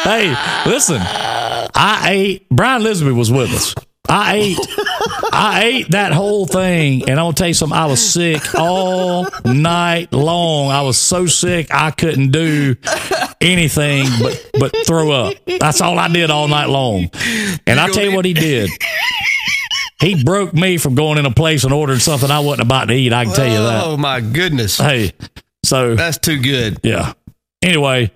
[0.03, 0.35] hey,
[0.67, 3.75] listen, I ate, Brian Lisby was with us.
[4.13, 4.59] I ate,
[5.33, 7.79] I ate that whole thing, and I'm gonna tell you something.
[7.79, 10.71] I was sick all night long.
[10.73, 12.75] I was so sick I couldn't do
[13.41, 15.37] anything but but throw up.
[15.47, 17.09] That's all I did all night long.
[17.67, 18.69] And I tell you what he did.
[20.01, 22.95] He broke me from going in a place and ordering something I wasn't about to
[22.95, 23.13] eat.
[23.13, 23.85] I can tell you that.
[23.85, 24.79] Oh my goodness.
[24.79, 25.13] Hey,
[25.63, 26.79] so That's too good.
[26.83, 27.13] yeah.
[27.63, 28.11] Anyway,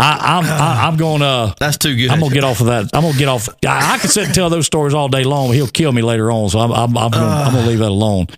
[0.00, 1.54] I, I'm I, I'm going to.
[1.58, 2.10] That's too good.
[2.10, 2.90] I'm gonna get off of that.
[2.94, 3.48] I'm gonna get off.
[3.66, 6.02] I, I could sit and tell those stories all day long, but he'll kill me
[6.02, 6.48] later on.
[6.48, 8.28] So I'm I'm, I'm, gonna, I'm gonna leave that alone.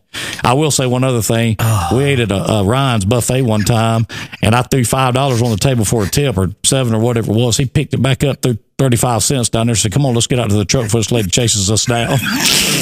[0.44, 1.56] I will say one other thing.
[1.92, 4.06] We ate at a, a Ryan's buffet one time,
[4.42, 7.32] and I threw five dollars on the table for a tip or seven or whatever
[7.32, 7.56] it was.
[7.56, 9.76] He picked it back up, threw thirty five cents down there.
[9.76, 12.18] Said, "Come on, let's get out to the truck before this lady chases us down."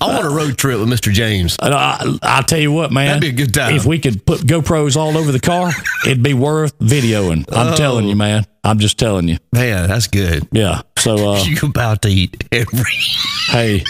[0.00, 1.12] Oh, I want a road trip with Mr.
[1.12, 1.56] James.
[1.60, 3.74] I, I tell you what, man, That'd be a good time.
[3.74, 5.70] If we could put GoPros all over the car,
[6.04, 7.44] it'd be worth videoing.
[7.52, 7.76] I'm Oh.
[7.76, 8.44] telling you, man.
[8.66, 9.38] I'm just telling you.
[9.52, 10.46] Man, that's good.
[10.52, 10.82] Yeah.
[10.98, 12.84] So, uh, You about to eat every.
[13.48, 13.84] hey,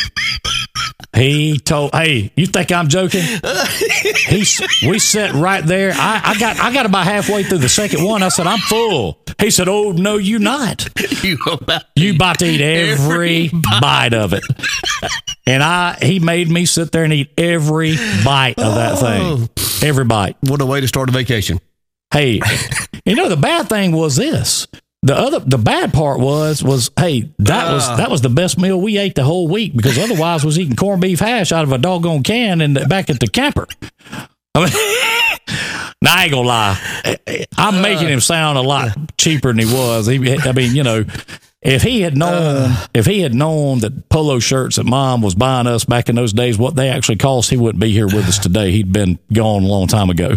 [1.14, 3.22] he told, hey, you think I'm joking?
[4.26, 4.44] He,
[4.88, 5.92] we sat right there.
[5.94, 8.24] I, I got, I got about halfway through the second one.
[8.24, 9.20] I said, I'm full.
[9.38, 10.88] He said, Oh no, you not.
[11.22, 14.42] You about You about to eat every Every bite of it.
[15.46, 19.48] And I, he made me sit there and eat every bite of that thing.
[19.88, 20.36] Every bite.
[20.40, 21.60] what a way to start a vacation.
[22.16, 22.40] Hey,
[23.04, 24.66] you know the bad thing was this.
[25.02, 27.96] The other, the bad part was, was hey, that was ah.
[27.96, 31.02] that was the best meal we ate the whole week because otherwise was eating corned
[31.02, 33.66] beef hash out of a doggone can and back at the camper.
[34.54, 34.70] I mean,
[36.00, 37.18] now I ain't gonna lie,
[37.58, 37.82] I'm uh.
[37.82, 40.06] making him sound a lot cheaper than he was.
[40.06, 41.04] He, I mean, you know,
[41.60, 42.86] if he had known, uh.
[42.94, 46.32] if he had known that polo shirts that mom was buying us back in those
[46.32, 48.70] days, what they actually cost, he wouldn't be here with us today.
[48.70, 50.36] He'd been gone a long time ago.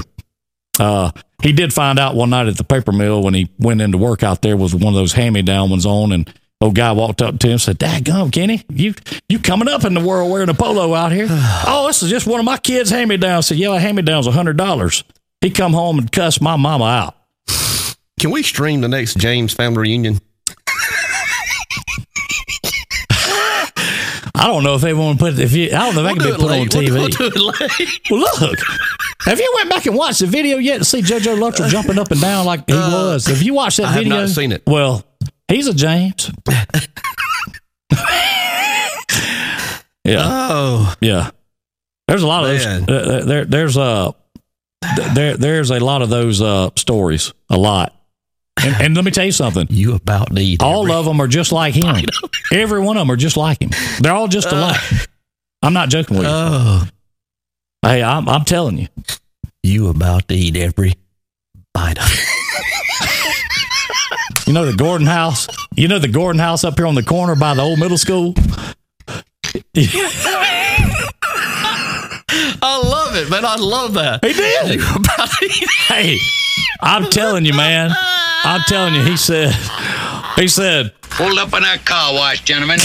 [0.79, 1.11] Uh,
[1.41, 4.23] he did find out one night at the paper mill when he went into work
[4.23, 7.21] out there with one of those hand me down ones on, and old guy walked
[7.21, 8.93] up to him and said, "Dad, gum, Kenny, you
[9.27, 11.27] you coming up in the world wearing a polo out here?
[11.29, 14.03] oh, this is just one of my kids' hand me downs." Said, "Yeah, hand me
[14.03, 15.03] downs a hundred dollars."
[15.41, 17.15] He come home and cussed my mama out.
[18.19, 20.19] Can we stream the next James family reunion?
[24.35, 25.39] I don't know if they want to put it.
[25.39, 26.91] If you, I don't know if they can be put on TV.
[26.91, 27.07] We'll,
[27.59, 28.09] it.
[28.09, 28.59] Well, look,
[29.21, 32.11] have you went back and watched the video yet to see JoJo Luttrell jumping up
[32.11, 33.25] and down like he was?
[33.27, 34.63] Have you watched that video, I have not seen it.
[34.65, 35.03] Well,
[35.47, 36.31] he's a James.
[40.03, 41.31] yeah, Oh, yeah.
[42.07, 42.65] There's a lot of those.
[42.65, 44.15] Uh, there, there's a
[45.13, 47.33] there, there's a lot of those uh, stories.
[47.49, 47.95] A lot.
[48.65, 49.67] And, and let me tell you something.
[49.69, 52.05] you about to eat All every- of them are just like him.
[52.51, 53.69] Every one of them are just like him.
[53.99, 54.55] They're all just uh.
[54.55, 54.81] alike.
[55.61, 56.31] I'm not joking with you.
[56.33, 56.87] Oh,
[57.81, 58.87] hey, I'm, I'm telling you.
[59.63, 60.93] you about to eat every
[61.73, 62.19] bite of it.
[64.47, 65.47] You know the Gordon House?
[65.75, 68.33] You know the Gordon House up here on the corner by the old middle school?
[72.61, 73.45] I love it, man.
[73.45, 74.23] I love that.
[74.23, 74.79] He did.
[74.79, 76.17] You about to eat Hey,
[76.81, 77.91] I'm telling you, man.
[78.43, 79.53] I'm telling you, he said,
[80.35, 82.79] he said, Pulled up in that car wash, gentlemen.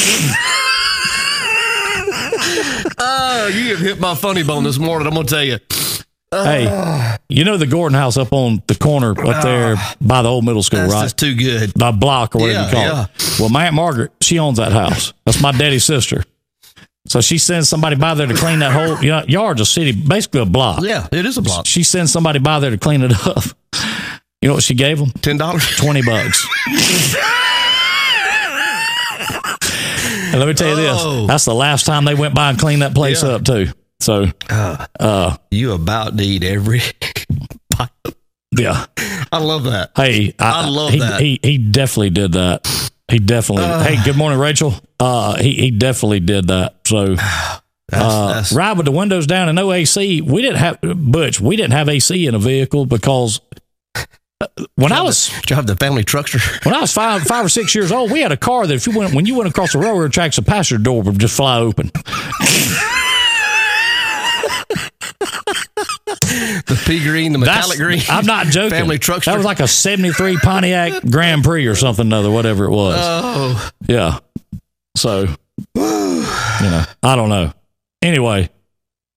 [2.98, 5.07] Oh, you have hit my funny bone this morning.
[5.07, 5.59] I'm gonna tell you.
[6.33, 9.40] hey, you know the Gordon House up on the corner up ah.
[9.42, 11.02] there by the old middle school, That's right?
[11.02, 11.70] just too good.
[11.74, 13.04] the block or whatever Yeah, you call yeah.
[13.04, 13.40] it.
[13.40, 15.12] Well, my Aunt Margaret, she owns that house.
[15.26, 16.24] That's my daddy's sister.
[17.07, 19.93] So she sends somebody by there to clean that whole you know, yard's a city,
[19.93, 20.83] basically a block.
[20.83, 21.67] Yeah, it is a block.
[21.67, 23.45] She sends somebody by there to clean it up.
[24.40, 25.11] You know what she gave them?
[25.21, 25.67] Ten dollars.
[25.77, 26.47] 20 bucks.
[30.33, 31.21] and let me tell you Oh.
[31.21, 33.31] this that's the last time they went by and cleaned that place Yeah.
[33.31, 33.69] up, too.
[34.01, 36.81] So, uh, uh, You about to eat every.
[38.59, 38.87] yeah.
[39.33, 39.93] I love that.
[39.97, 41.21] Hey, I love he, that.
[41.21, 42.67] He, he definitely did that.
[43.11, 43.64] He definitely.
[43.64, 43.83] Uh.
[43.83, 44.75] hey, good morning, Rachel.
[45.05, 46.77] Uh, he, he definitely did that.
[46.87, 47.17] So,
[47.88, 50.23] That's, uh, that's ride with the windows down and no AC.
[50.23, 53.43] We didn't have, Butch, we didn't have AC in a vehicle because
[54.40, 56.40] uh, when I was drive the family truckster.
[56.64, 58.87] When I was five, five or six years old, we had a car that if
[58.87, 61.59] you went when you went across the railroad tracks, the passenger door would just fly
[61.59, 61.90] open.
[66.67, 68.01] The pea green, the metallic green.
[68.09, 68.71] I'm not joking.
[68.71, 69.27] Family truckster.
[69.27, 72.97] That was like a '73 Pontiac Grand Prix or something other, whatever it was.
[72.99, 74.19] Oh, yeah.
[74.96, 77.52] So, you know, I don't know.
[78.02, 78.48] Anyway,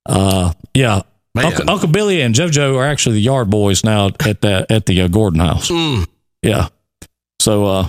[0.06, 1.02] uh, yeah.
[1.38, 5.02] Uncle, Uncle Billy and JoJo are actually the yard boys now at the at the
[5.02, 5.70] uh, Gordon house.
[5.70, 6.08] mm,
[6.42, 6.70] Yeah.
[7.40, 7.88] So, uh,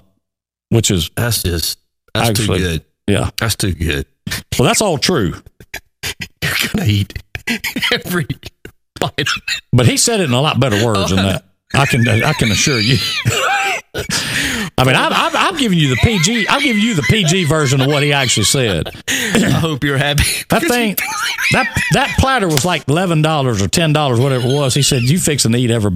[0.68, 1.78] which is that's just
[2.14, 2.84] that's Actually- too good.
[3.06, 3.30] yeah.
[3.38, 4.06] That's too good.
[4.58, 5.32] Well, that's all true.
[6.42, 7.22] You're gonna eat
[7.92, 8.26] every
[9.00, 9.28] bite.
[9.72, 11.44] But he said it in a lot better words than that.
[11.74, 12.96] I can I can assure you.
[13.94, 16.46] I mean, I'm, I'm, I'm giving you the PG.
[16.48, 18.88] I'm giving you the PG version of what he actually said.
[19.08, 20.22] I hope you're happy.
[20.50, 20.96] That thing,
[21.52, 24.74] that that platter was like eleven dollars or ten dollars, whatever it was.
[24.74, 25.90] He said, "You fixing to eat every."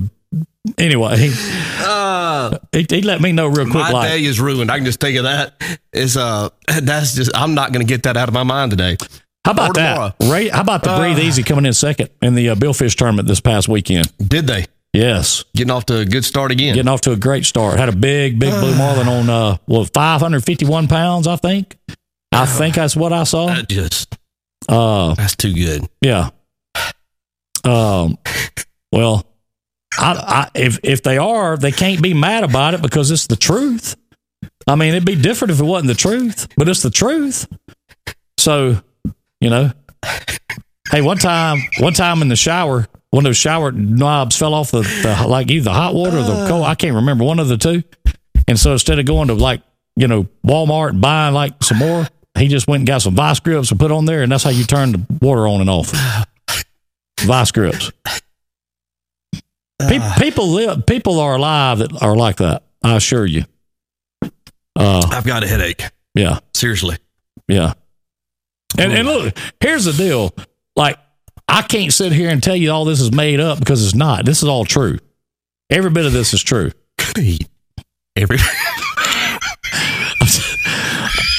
[0.79, 1.33] Anyway, he,
[1.81, 3.75] Uh, he, he let me know real quick.
[3.75, 4.71] my Like, day is ruined.
[4.71, 5.55] I can just tell you that.
[5.93, 6.49] Is uh,
[6.83, 7.31] that's just.
[7.37, 8.97] I'm not gonna get that out of my mind today.
[9.45, 10.15] how about that?
[10.23, 11.23] Ray, how about the breathe Uh.
[11.23, 14.11] easy coming in second in the uh, Bill Fish tournament this past weekend?
[14.19, 16.75] Did they Yes, getting off to a good start again?
[16.75, 17.79] getting off to a great start.
[17.79, 21.77] Had a big, big blue marlin on uh, well, five hundred fifty-one pounds, I think.
[22.31, 23.47] I think that's what I saw.
[23.47, 24.17] That just
[24.69, 25.89] Uh, that's too good.
[26.03, 26.31] yeah.
[27.65, 28.19] Um,
[28.91, 29.25] well,
[29.99, 33.37] I, I, if if they are, they can't be mad about it because it's the
[33.37, 33.97] truth.
[34.67, 37.47] I mean, it'd be different if it wasn't the truth, but it's the truth.
[38.39, 38.83] So,
[39.41, 39.73] you know.
[40.91, 44.71] hey, one time, one time in the shower, one of those shower knobs fell off
[44.73, 46.65] the, the like either the hot water or the cold.
[46.65, 47.83] I can't remember one of the two.
[48.49, 49.63] And so instead of going to like
[49.97, 53.39] you know Walmart and buying like some more, he just went and got some vice
[53.39, 55.93] grips and put on there, and that's how you turn the water on and off.
[57.21, 57.93] Vice grips.
[59.79, 60.87] Pe- people live.
[60.87, 62.63] People are alive that are like that.
[62.83, 63.45] I assure you.
[64.75, 65.83] Uh, I've got a headache.
[66.15, 66.39] yeah.
[66.55, 66.97] Seriously.
[67.49, 67.75] Yeah.
[68.79, 70.35] And, and look, here's the deal.
[70.77, 70.99] Like,
[71.49, 74.25] I can't sit here and tell you all this is made up because it's not.
[74.25, 74.99] This is all true.
[75.71, 76.71] Every bit of this is true.
[78.17, 78.39] Every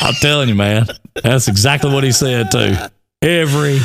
[0.01, 0.85] I'm telling you, man.
[1.23, 2.75] That's exactly what he said, too.
[3.21, 3.81] Every bit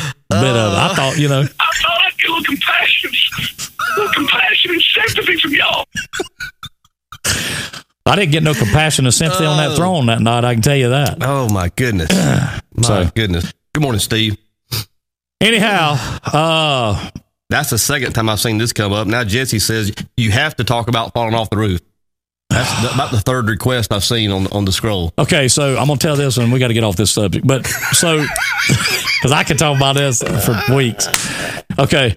[0.57, 0.76] of it.
[0.78, 4.83] I thought, you know, I thought I'd get a little compassion, a little compassion and
[4.83, 5.85] sympathy from y'all.
[8.07, 9.76] I didn't get no compassion or sympathy on that uh.
[9.76, 10.44] throne that night.
[10.44, 11.18] I can tell you that.
[11.20, 12.11] Oh my goodness.
[12.74, 13.52] My So- goodness.
[13.74, 14.37] Good morning, Steve.
[15.40, 15.96] Anyhow,
[16.33, 17.11] uh,
[17.48, 19.07] That's the second time I've seen this come up.
[19.07, 21.81] Now Jesse says you have to talk about falling off the roof.
[22.51, 25.12] That's the, about the third request I've seen on on the scroll.
[25.18, 27.46] Okay, so I'm gonna tell this, and we got to get off this subject.
[27.46, 28.18] But so,
[28.68, 31.07] because I can talk about this for weeks.
[31.79, 32.16] Okay,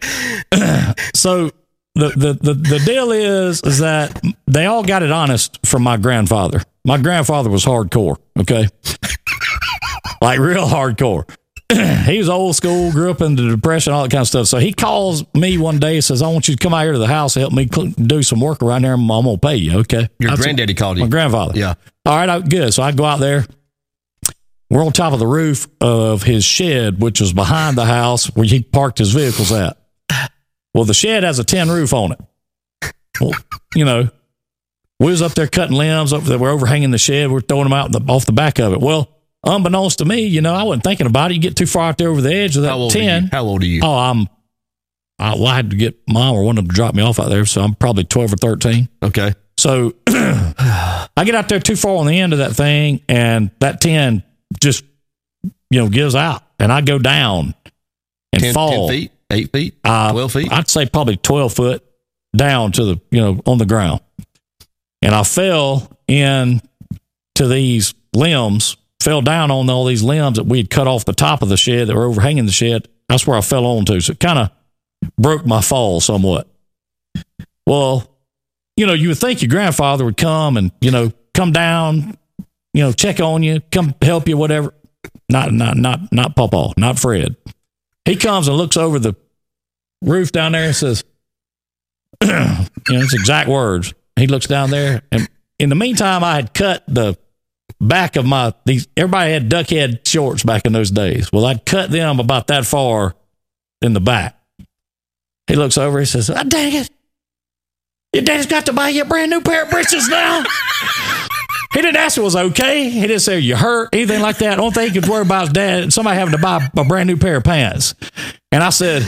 [1.13, 1.51] so
[1.95, 5.97] the, the the the deal is is that they all got it honest from my
[5.97, 6.63] grandfather.
[6.85, 8.15] My grandfather was hardcore.
[8.39, 8.67] Okay,
[10.21, 11.29] like real hardcore.
[12.05, 14.47] he was old school, grew up in the depression, all that kind of stuff.
[14.47, 16.93] So he calls me one day and says, "I want you to come out here
[16.93, 19.37] to the house, and help me cl- do some work around there, and I'm gonna
[19.37, 21.03] pay you." Okay, Your said- granddaddy called you.
[21.03, 21.57] my grandfather.
[21.57, 21.75] Yeah.
[22.05, 22.73] All right, I, good.
[22.73, 23.45] So I go out there.
[24.69, 28.45] We're on top of the roof of his shed, which was behind the house where
[28.45, 29.77] he parked his vehicles at.
[30.73, 32.93] Well, the shed has a tin roof on it.
[33.19, 33.33] Well,
[33.75, 34.09] you know,
[34.99, 36.37] we was up there cutting limbs up there.
[36.39, 37.29] We're overhanging the shed.
[37.31, 38.79] We're throwing them out the, off the back of it.
[38.79, 39.09] Well,
[39.43, 41.35] unbeknownst to me, you know, I wasn't thinking about it.
[41.35, 43.23] You get too far out there over the edge of that How old are tin.
[43.23, 43.29] you?
[43.31, 43.81] How old are you?
[43.83, 44.27] Oh, I'm.
[45.19, 47.19] I, well, I had to get mom or one of them to drop me off
[47.19, 48.89] out there, so I'm probably twelve or thirteen.
[49.03, 49.33] Okay.
[49.57, 53.79] So I get out there too far on the end of that thing, and that
[53.81, 54.23] 10
[54.59, 54.83] just
[55.69, 57.53] you know gives out, and I go down
[58.33, 58.87] and 10, fall.
[58.87, 60.51] 10 feet, eight feet, Uh, 12 feet.
[60.51, 61.83] I'd say probably twelve foot
[62.35, 64.01] down to the you know on the ground,
[65.03, 66.61] and I fell in
[67.35, 68.77] to these limbs.
[69.01, 71.57] Fell down on all these limbs that we had cut off the top of the
[71.57, 72.87] shed that were overhanging the shed.
[73.09, 73.99] That's where I fell onto.
[73.99, 74.51] So it kind of
[75.17, 76.47] broke my fall somewhat.
[77.65, 78.07] Well,
[78.77, 82.15] you know, you would think your grandfather would come and, you know, come down,
[82.75, 84.71] you know, check on you, come help you, whatever.
[85.29, 87.35] Not, not, not, not Papa, not Fred.
[88.05, 89.15] He comes and looks over the
[90.03, 91.03] roof down there and says,
[92.23, 93.95] you know, it's exact words.
[94.15, 97.17] He looks down there, and in the meantime, I had cut the
[97.81, 98.87] back of my these.
[98.95, 101.31] Everybody had duck head shorts back in those days.
[101.33, 103.15] Well, I'd cut them about that far
[103.81, 104.37] in the back.
[105.47, 105.99] He looks over.
[105.99, 106.89] He says, oh, "Dang it!
[108.13, 110.43] Your daddy's got to buy you a brand new pair of breeches now."
[111.73, 112.89] He didn't ask if it was okay.
[112.89, 114.57] He didn't say you hurt, anything like that.
[114.57, 117.07] The only thing he could worry about is dad, somebody having to buy a brand
[117.07, 117.95] new pair of pants.
[118.51, 119.05] And I said,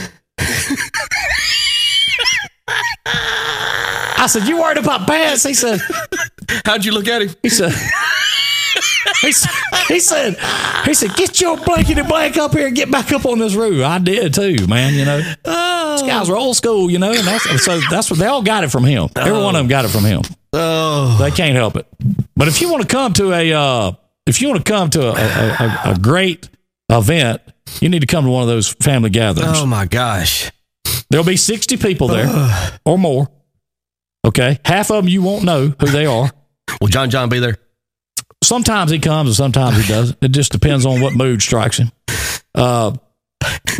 [4.17, 5.43] I said, you worried about pants?
[5.43, 5.81] He said,
[6.65, 7.35] How'd you look at him?
[7.43, 7.73] he said,
[9.21, 9.51] he said,
[9.87, 10.35] he said,
[10.85, 13.83] he said, get your blankety blank up here and get back up on this roof.
[13.83, 14.93] I did too, man.
[14.93, 18.25] You know, these guys were old school, you know, and that's so that's what they
[18.27, 19.09] all got it from him.
[19.15, 20.21] Every one of them got it from him.
[20.53, 21.87] Oh, They can't help it.
[22.35, 23.91] But if you want to come to a, uh,
[24.27, 26.49] if you want to come to a, a, a, a great
[26.89, 27.41] event,
[27.81, 29.57] you need to come to one of those family gatherings.
[29.57, 30.51] oh my gosh.
[31.09, 32.27] There'll be 60 people there
[32.85, 33.29] or more.
[34.25, 34.59] Okay.
[34.65, 36.29] Half of them you won't know who they are.
[36.81, 37.57] Will John John be there?
[38.43, 40.17] Sometimes he comes and sometimes he doesn't.
[40.21, 41.91] It just depends on what mood strikes him.
[42.53, 42.95] Uh,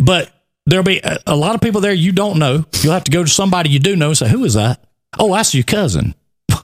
[0.02, 0.30] but
[0.66, 2.64] there'll be a, a lot of people there you don't know.
[2.82, 4.84] You'll have to go to somebody you do know and say, Who is that?
[5.18, 6.14] Oh, that's your cousin.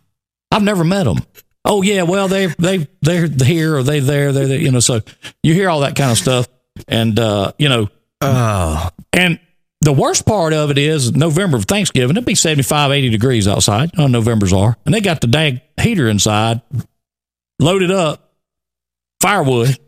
[0.51, 1.19] I've never met him.
[1.65, 4.81] Oh yeah, well they they they're here or they there they're there, you know.
[4.81, 5.01] So
[5.43, 6.49] you hear all that kind of stuff,
[6.89, 7.89] and uh, you know,
[8.23, 9.41] Oh, and
[9.81, 13.91] the worst part of it is November of Thanksgiving, it'd be 75, 80 degrees outside.
[13.97, 14.77] Oh, November's are.
[14.85, 16.61] And they got the dang heater inside,
[17.61, 18.33] loaded up,
[19.21, 19.79] firewood,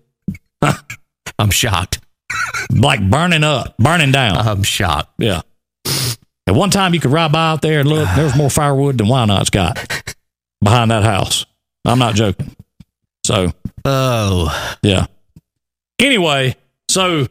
[1.38, 2.00] I'm shocked.
[2.70, 4.36] like burning up, burning down.
[4.36, 5.12] I'm shocked.
[5.18, 5.42] Yeah.
[6.46, 9.08] At one time, you could ride by out there and look, there's more firewood than
[9.08, 9.76] Wyandott's got
[10.62, 11.46] behind that house.
[11.84, 12.54] I'm not joking.
[13.24, 13.52] So,
[13.84, 15.06] Oh, Yeah.
[15.98, 16.56] Anyway,
[16.88, 17.26] so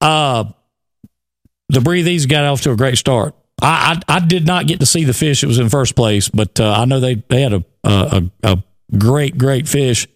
[0.00, 0.44] uh
[1.68, 3.34] the breathies got off to a great start.
[3.60, 6.28] I, I I did not get to see the fish it was in first place,
[6.28, 8.62] but uh, I know they they had a, a a a
[8.96, 10.06] great great fish,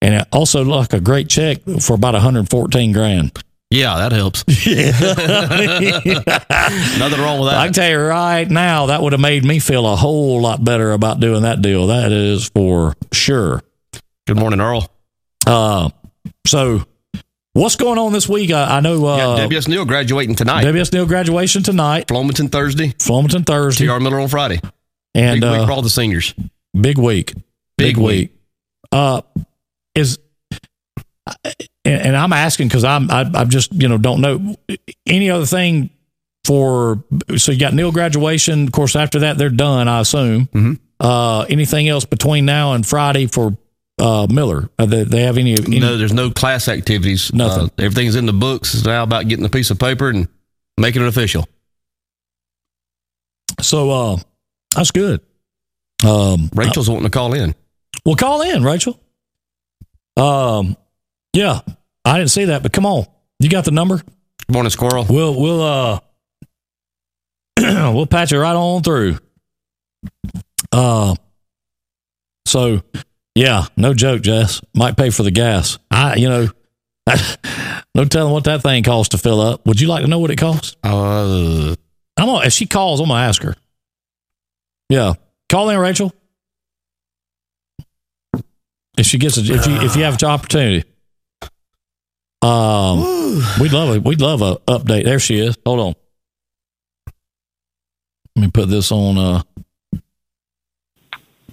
[0.00, 3.32] and it also looked like a great check for about 114 grand.
[3.70, 4.44] Yeah, that helps.
[6.98, 7.58] Nothing wrong with that.
[7.58, 10.64] I can tell you right now, that would have made me feel a whole lot
[10.64, 11.88] better about doing that deal.
[11.88, 13.62] That is for sure.
[14.26, 14.88] Good morning, Earl.
[15.46, 15.90] Uh,
[16.46, 16.84] so,
[17.52, 18.50] what's going on this week?
[18.52, 20.62] I, I know Yeah, uh, WS Neal graduating tonight.
[20.62, 22.88] WS Neal graduation tonight, Flomaton Thursday.
[22.92, 24.60] Flomaton Thursday, TR Miller on Friday.
[25.14, 26.34] and Big week uh, for all the seniors.
[26.78, 27.34] big week,
[27.76, 28.32] Big week.
[28.92, 29.22] Uh,
[29.94, 30.18] is
[31.26, 34.56] and, and I'm asking because I'm I, I just you know don't know
[35.06, 35.90] any other thing
[36.44, 37.02] for
[37.36, 38.64] so you got Neil graduation.
[38.66, 39.88] Of course, after that they're done.
[39.88, 40.46] I assume.
[40.46, 40.78] Mhm.
[41.00, 43.56] Uh, anything else between now and Friday for
[44.00, 44.70] uh, Miller?
[44.78, 45.54] Uh, they, they have any?
[45.54, 47.32] any No, there's no class activities.
[47.34, 47.64] Nothing.
[47.64, 48.74] Uh, everything's in the books.
[48.74, 50.28] It's now about getting a piece of paper and
[50.78, 51.46] making it official.
[53.60, 54.16] So uh,
[54.74, 55.20] that's good.
[56.06, 57.54] Um, Rachel's wanting to call in.
[58.04, 59.00] Well, call in, Rachel.
[60.16, 60.76] Um,
[61.32, 61.60] yeah,
[62.04, 63.06] I didn't see that, but come on,
[63.40, 63.96] you got the number.
[63.96, 65.06] Good morning, Squirrel.
[65.08, 66.00] We'll we'll uh
[67.58, 69.18] we'll patch it right on through.
[70.70, 71.14] Uh
[72.46, 72.82] so
[73.34, 74.60] yeah, no joke, Jess.
[74.74, 75.78] Might pay for the gas.
[75.90, 76.48] I you know
[77.94, 79.66] no telling what that thing costs to fill up.
[79.66, 80.76] Would you like to know what it costs?
[80.82, 81.74] Uh,
[82.16, 83.56] I'm gonna if she calls, I'm gonna ask her.
[84.88, 85.14] Yeah.
[85.48, 86.12] Call in, Rachel.
[88.96, 90.84] If she gets a if you if you have the opportunity.
[92.42, 93.00] Um
[93.60, 94.04] we'd love it.
[94.04, 95.04] We'd love a update.
[95.04, 95.56] There she is.
[95.64, 95.94] Hold on.
[98.36, 99.42] Let me put this on uh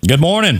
[0.07, 0.59] Good morning.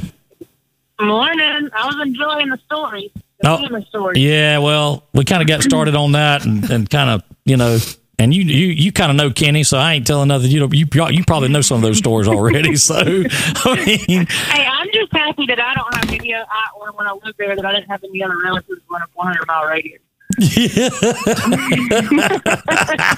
[1.00, 1.70] Morning.
[1.74, 3.12] I was enjoying the story.
[3.40, 3.82] The No.
[3.86, 4.20] story.
[4.20, 7.80] Yeah, well, we kind of got started on that and, and kind of, you know,
[8.22, 10.52] and you you you kind of know Kenny, so I ain't telling nothing.
[10.52, 12.76] You know, you you probably know some of those stories already.
[12.82, 16.34] So I mean, Hey, I'm just happy that I don't have any.
[16.34, 16.46] I,
[16.80, 19.48] or when I lived there, that I didn't have any other relatives within a 100
[19.48, 20.02] mile radius.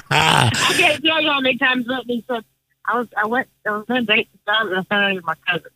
[0.09, 2.43] I can't tell you how many times Whitney said
[2.85, 3.07] I was.
[3.15, 3.47] I went.
[3.65, 5.71] I was on a date to time and I found out he was my cousin.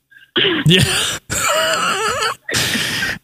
[0.65, 0.83] Yeah.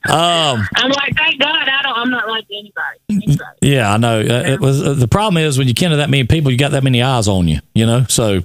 [0.10, 0.68] um.
[0.76, 1.98] I'm like, thank God I don't.
[1.98, 3.00] I'm not like anybody.
[3.10, 3.58] anybody.
[3.62, 4.20] Yeah, I know.
[4.20, 6.58] Uh, It was uh, the problem is when you ken to that many people, you
[6.58, 7.60] got that many eyes on you.
[7.74, 8.42] You know, so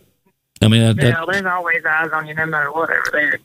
[0.63, 3.39] I mean, that, that- there's always eyes on you, no matter what over there.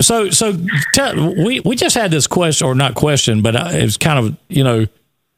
[0.00, 0.54] so so
[0.94, 4.18] tell, we we just had this question or not question, but uh, it was kind
[4.24, 4.86] of you know,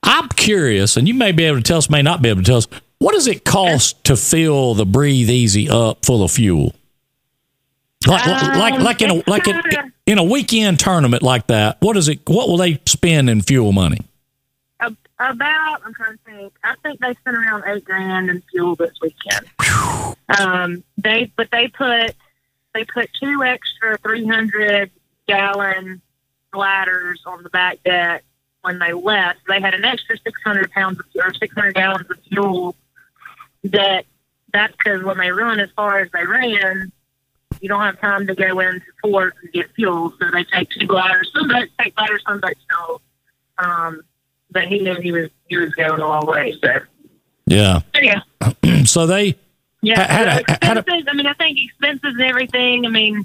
[0.03, 2.47] I'm curious, and you may be able to tell us, may not be able to
[2.47, 2.69] tell us,
[2.99, 6.75] what does it cost to fill the Breathe Easy up full of fuel?
[8.07, 12.09] Like like like in a like in, in a weekend tournament like that, what is
[12.09, 12.21] it?
[12.29, 14.01] What will they spend in fuel money?
[15.19, 16.53] About, I'm trying to think.
[16.65, 19.47] I think they spent around eight grand in fuel this weekend.
[20.37, 22.17] Um, they, but they put
[22.75, 24.91] they put two extra 300
[25.29, 26.01] gallon
[26.53, 28.25] bladders on the back deck
[28.63, 29.41] when they left.
[29.47, 32.75] They had an extra 600 pounds of, or 600 gallons of fuel.
[33.65, 34.07] That
[34.53, 36.91] that's because when they run as far as they ran,
[37.61, 40.13] you don't have time to go into port and get fuel.
[40.19, 41.31] So they take two bladders.
[41.35, 43.03] Some boats take bladders, some boats don't.
[43.59, 44.03] Um,
[44.51, 46.57] but he knew he was he was going a long way.
[46.63, 46.81] So
[47.47, 47.81] Yeah.
[48.01, 48.23] yeah,
[48.85, 49.37] So they
[49.83, 50.01] yeah.
[50.13, 51.09] Had a- So had a- expenses.
[51.11, 52.87] I mean, I think expenses and everything.
[52.87, 53.25] I mean,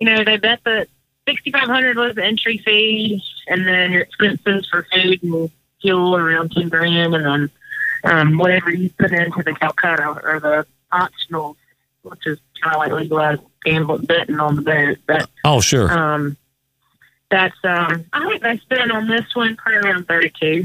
[0.00, 0.88] you know, they bet that
[1.28, 5.50] sixty five hundred was the entry fee, and then your expenses for food and
[5.82, 7.50] fuel around ten grand, and then
[8.04, 11.56] um, whatever you put into the Calcutta or the optional,
[12.02, 14.98] which is kind of like legalized gambling betting on the boat.
[15.06, 15.90] But oh sure.
[15.90, 16.36] um,
[17.30, 20.64] that's um, I think they spent on this one probably around thirty two.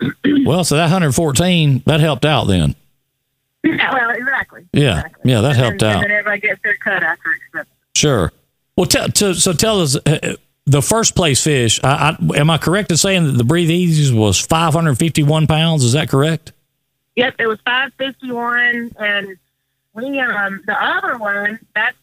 [0.44, 2.76] Well, so that 114 that helped out then.
[3.64, 4.66] Yeah, well, exactly.
[4.72, 5.30] Yeah, Exactly.
[5.32, 5.94] yeah, that helped out.
[5.94, 7.72] And then everybody gets their cut after expenses.
[7.96, 8.32] Sure.
[8.76, 11.80] Well, tell to, so tell us uh, the first place fish.
[11.82, 15.82] I, I, am I correct in saying that the Breathe Easy was 551 pounds?
[15.82, 16.52] Is that correct?
[17.16, 19.36] Yep, it was five fifty one, and
[19.98, 21.96] we um the other one that's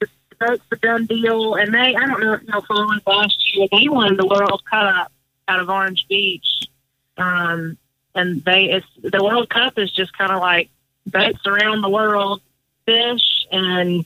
[0.00, 0.08] the
[0.38, 3.88] boat's a done deal, and they I don't know if y'all followed last year they
[3.88, 5.12] won the World Cup
[5.48, 6.68] out of Orange Beach,
[7.16, 7.78] um
[8.14, 10.68] and they it's the World Cup is just kind of like
[11.06, 12.42] boats around the world
[12.86, 14.04] fish, and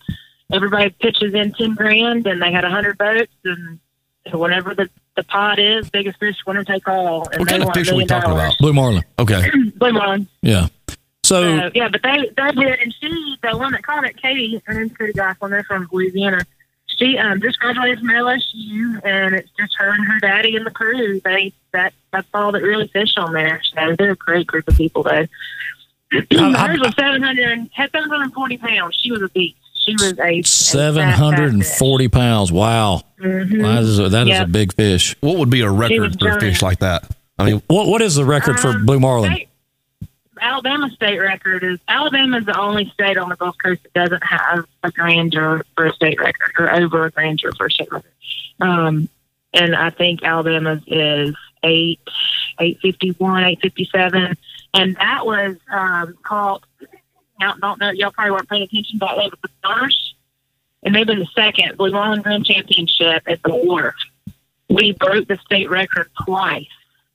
[0.53, 3.79] everybody pitches in ten grand, and they had a hundred boats, and
[4.33, 7.29] whatever the the pot is, biggest fish winner take all.
[7.29, 8.59] And What kind of fish are we $1 million talking about?
[8.59, 9.05] Blue Marlin.
[9.18, 9.49] Okay.
[9.77, 10.27] Blue Marlin.
[10.43, 10.66] Yeah.
[11.25, 14.62] So Uh, yeah, but they they did, and she, the one that called it, Katie,
[14.66, 16.45] her name's Katie Goslin, they're from Louisiana.
[16.87, 20.70] She um, just graduated from LSU, and it's just her and her daddy and the
[20.70, 21.20] crew.
[21.25, 23.61] They that that's all that really fish on there.
[23.64, 25.27] So they're a great group of people, though.
[26.12, 28.97] Hers was seven hundred, had seven hundred and forty pounds.
[29.03, 29.57] She was a beast.
[29.75, 32.53] She was a a fat, fat 740 pounds.
[32.53, 33.03] Wow.
[33.18, 33.27] fish.
[33.27, 33.62] Mhm.
[33.62, 34.43] That is a, that is Yeah.
[34.43, 35.16] a big fish.
[35.20, 37.05] What would be a record for a fish like that?
[37.39, 39.33] I mean, What What is the record for Um, Blue Marlin?
[39.33, 39.49] They,
[40.41, 44.24] Alabama state record is Alabama is the only state on the Gulf Coast that doesn't
[44.24, 48.11] have a grander for a state record or over a grander for a state record.
[48.61, 49.09] Um,
[49.53, 52.01] and I think Alabama's is eight
[52.61, 54.37] eight fifty one, eight fifty seven,
[54.72, 56.64] and that was um, called.
[57.41, 57.91] I don't know.
[57.91, 60.14] Y'all probably weren't paying attention, but it was the first,
[60.82, 63.95] and maybe the second Blue Marlin Grand Championship at the Wharf.
[64.68, 66.66] We broke the state record twice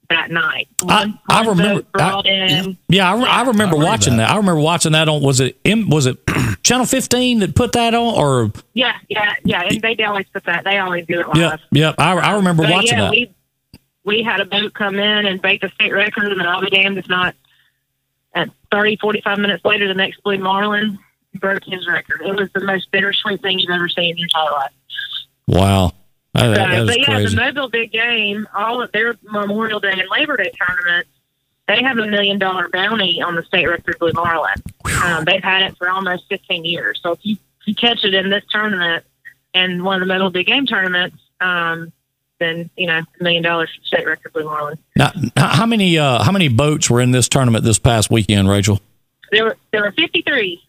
[0.10, 0.68] that night.
[0.88, 1.84] I, I remember.
[1.94, 4.30] brought I, yeah, I, re- I remember watching that.
[4.32, 5.22] I remember watching that on.
[5.22, 6.18] Was it M- was it
[6.64, 9.64] Channel 15 that put that on, or Yeah, yeah, yeah.
[9.64, 10.64] And they always put that.
[10.64, 11.38] They always do it live.
[11.38, 11.94] yeah, yeah.
[11.98, 13.12] I, I remember But watching yeah, that.
[13.12, 13.32] we
[14.04, 16.98] we had a boat come in and break the state record, and I'll be damned
[16.98, 17.36] if not.
[18.36, 21.00] At 30, 45 minutes later, the next Blue Marlin
[21.36, 22.22] broke his record.
[22.22, 24.72] It was the most bittersweet thing you've ever seen in your entire life.
[25.48, 25.92] wow,
[26.48, 27.36] that, that Uh, is but yeah, crazy.
[27.36, 31.10] the Mobile Big Game, all of their Memorial Day and Labor Day tournaments,
[31.68, 34.56] they have a million dollar bounty on the state record Blue Marlin.
[35.04, 37.00] Um, they've had it for almost 15 years.
[37.02, 39.06] So if you, if you catch it in this tournament
[39.54, 41.92] and one of the Mobile Big Game tournaments, um,
[42.40, 44.80] then you know a million dollars for state record Blue Marlin.
[44.96, 48.80] Now, how many uh, how many boats were in this tournament this past weekend, Rachel?
[49.32, 50.60] There were there were 53,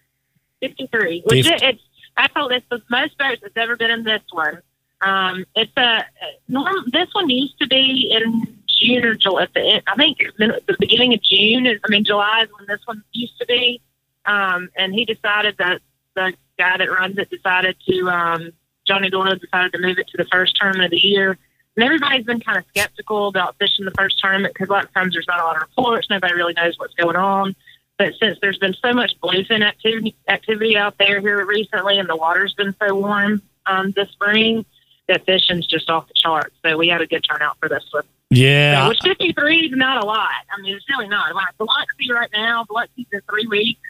[0.60, 1.22] 53.
[1.26, 1.82] Which it, it's
[2.16, 4.60] I told it's the most boats that's ever been in this one.
[5.01, 6.05] Um, it's a
[6.48, 6.84] norm.
[6.92, 9.44] This one used to be in June or July.
[9.44, 11.66] At the I think the beginning of June.
[11.66, 13.80] I mean July is when this one used to be.
[14.26, 15.80] Um, and he decided that
[16.14, 18.53] the guy that runs it decided to um,
[18.86, 21.38] Johnny Doyle decided to move it to the first tournament of the year.
[21.76, 24.92] And everybody's been kind of skeptical about fishing the first tournament because a lot of
[24.92, 26.11] times there's not a lot of reports.
[26.11, 27.55] Nobody really knows what's going on.
[27.96, 32.16] But since there's been so much bluefin activity activity out there here recently, and the
[32.16, 34.64] water's been so warm um, this spring,
[35.11, 36.54] that fishing's just off the charts.
[36.64, 38.04] So we had a good turnout for this one.
[38.30, 40.28] Yeah, So, which 53 is not a lot.
[40.56, 41.34] I mean, it's really not.
[41.34, 43.80] Like Biloxi right now, Biloxi's in three weeks.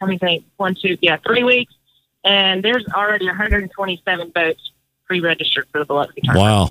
[0.00, 0.44] Let me think.
[0.56, 1.72] One, two, yeah, three weeks.
[2.24, 4.72] And there's already 127 boats
[5.06, 6.70] pre-registered for the Biloxi tournament.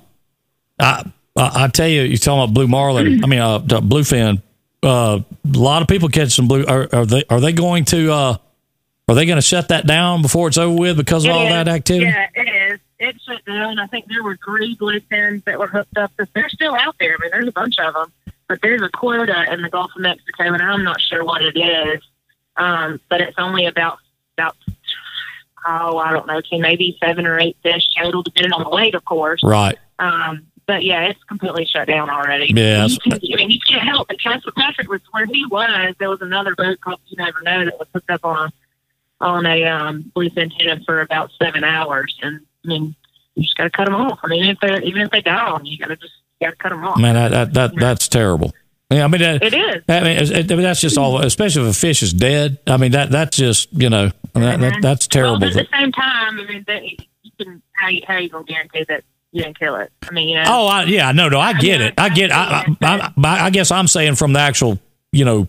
[0.78, 3.24] I, I tell you, you're talking about blue marlin.
[3.24, 4.42] I mean, uh, bluefin.
[4.82, 5.20] Uh,
[5.52, 6.64] a lot of people catch some blue.
[6.66, 8.36] Are, are they are they going to uh,
[9.08, 11.44] are they going to shut that down before it's over with because of It all
[11.46, 11.48] is.
[11.50, 12.06] that activity?
[12.06, 12.48] Yeah, it.
[13.04, 13.78] It shut down.
[13.78, 16.12] I think there were three bluefins that were hooked up.
[16.34, 17.14] They're still out there.
[17.14, 18.12] I mean, there's a bunch of them,
[18.48, 21.56] but there's a quota in the Gulf of Mexico, and I'm not sure what it
[21.56, 22.02] is.
[22.56, 23.98] Um, but it's only about
[24.38, 24.56] about
[25.66, 28.94] oh, I don't know, okay, maybe seven or eight fish total, depending on the weight,
[28.94, 29.42] of course.
[29.42, 29.78] Right.
[29.98, 32.52] Um, but yeah, it's completely shut down already.
[32.54, 34.20] Yeah, You, can, I mean, you can't help it.
[34.20, 35.94] Castle Patrick was where he was.
[35.98, 38.52] There was another boat called You Never Know that was hooked up on a
[39.20, 42.94] on a um, bluefin tuna for about seven hours, and I mean,
[43.34, 44.18] you just got to cut them off.
[44.22, 46.50] I mean, if they even if they die on you, you got to just got
[46.50, 46.98] to cut them off.
[46.98, 48.52] Man, that, that, that that's terrible.
[48.90, 49.82] Yeah, I mean, that, It is.
[49.88, 51.20] I mean, it, I mean, that's just all.
[51.20, 52.58] Especially if a fish is dead.
[52.66, 55.40] I mean, that that's just you know that, that that's terrible.
[55.40, 58.28] Well, but at the same time, I mean, they, you can how you, how you
[58.28, 59.02] gonna guarantee that
[59.32, 59.90] you didn't kill it?
[60.02, 60.44] I mean, you know.
[60.46, 61.94] Oh, I, yeah, no, no, I get it.
[61.98, 62.30] I get.
[62.30, 64.78] I, I, I, I guess I'm saying from the actual,
[65.12, 65.48] you know,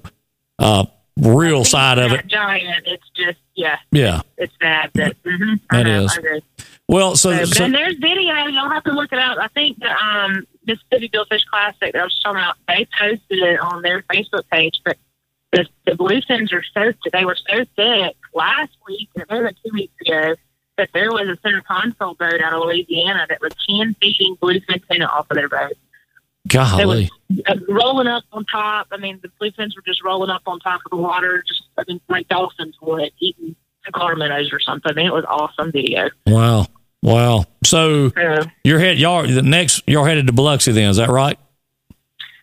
[0.58, 0.86] uh,
[1.18, 2.26] real side of it.
[2.28, 4.92] Giant, it's just yeah, Yeah, it's bad.
[4.96, 5.22] that.
[5.24, 6.42] Mm-hmm, That I know, is.
[6.88, 8.34] Well, so, So, so then there's video.
[8.46, 9.38] You'll have to look it up.
[9.40, 13.60] I think the um, Mississippi Billfish Classic that I was talking about, they posted it
[13.60, 14.80] on their Facebook page.
[14.86, 14.98] But
[15.52, 19.74] the, the bluefins are so they were so thick last week, and or maybe two
[19.74, 20.36] weeks ago,
[20.78, 24.82] that there was a center console boat out of Louisiana that was hand feeding bluefin
[24.90, 25.74] tuna off of their boat.
[26.78, 27.10] They was
[27.48, 28.88] uh, rolling up on top.
[28.92, 31.84] I mean, the bluefins were just rolling up on top of the water, just I
[31.88, 33.56] mean, like dolphins would eating
[33.86, 34.92] cigar minnows or something.
[34.92, 36.10] I mean, it was awesome video.
[36.28, 36.68] wow,
[37.06, 37.46] wow.
[37.64, 38.12] So
[38.64, 41.40] you're head y'all the next you're headed to Biloxi then, is that right?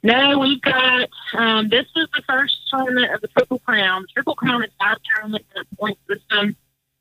[0.03, 4.03] No, we've got um, this is the first tournament of the Triple Crown.
[4.03, 6.57] The Triple Crown is five tournaments in a point system.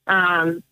[0.07, 0.64] Um,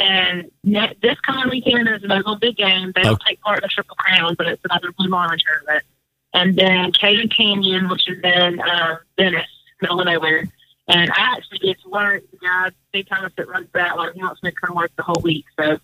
[0.00, 2.92] and ne- this coming weekend is another big game.
[2.94, 5.84] They don't take part in the Triple Crown, but it's another Blue Marlin tournament.
[6.32, 9.46] And then Cajun Canyon, which is in um, Venice,
[9.80, 10.48] middle of nowhere.
[10.88, 12.24] And I actually get to work.
[12.32, 15.02] The guy, Steve Thomas, that runs that one, he wants me to come work the
[15.02, 15.44] whole week.
[15.58, 15.78] So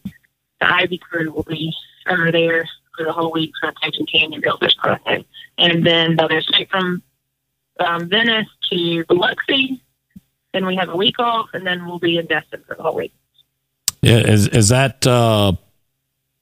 [0.60, 1.72] the Ivy crew will be
[2.08, 5.24] over there for the whole week for Cajun Canyon Billfish Classic.
[5.58, 7.02] And then they'll go straight from
[7.78, 9.80] um, Venice to Biloxi.
[10.52, 12.94] Then we have a week off, and then we'll be in Destin for the whole
[12.96, 13.12] week.
[14.02, 15.52] Yeah, is is that uh,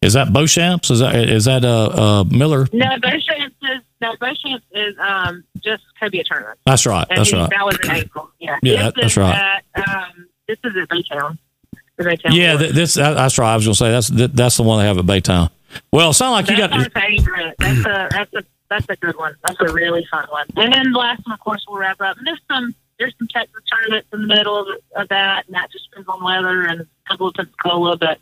[0.01, 0.91] is that Beauchamps?
[0.91, 2.69] Is that is that uh, uh, Miller?
[2.73, 6.59] No, Beauchamp is no Beauchamp is um, just Cobia tournament.
[6.65, 7.07] That's right.
[7.11, 7.51] And That's he- right.
[7.51, 8.31] That was in April.
[8.39, 9.63] Yeah, Yeah, This that's is right.
[9.75, 11.37] At, um, this is at Baytown.
[11.99, 13.53] The Baytown Yeah, th- this that, that's right.
[13.53, 15.51] I was gonna say that's that, that's the one they have at Baytown.
[15.93, 17.55] Well, it sound like you got my favorite.
[17.59, 19.35] That's a that's a that's a good one.
[19.45, 20.47] That's a really fun one.
[20.57, 22.17] And then the last one, of course, we'll wrap up.
[22.17, 25.71] And there's some there's some Texas tournaments in the middle of, of that, and that
[25.71, 28.19] just depends on weather and a couple of Pensacola, but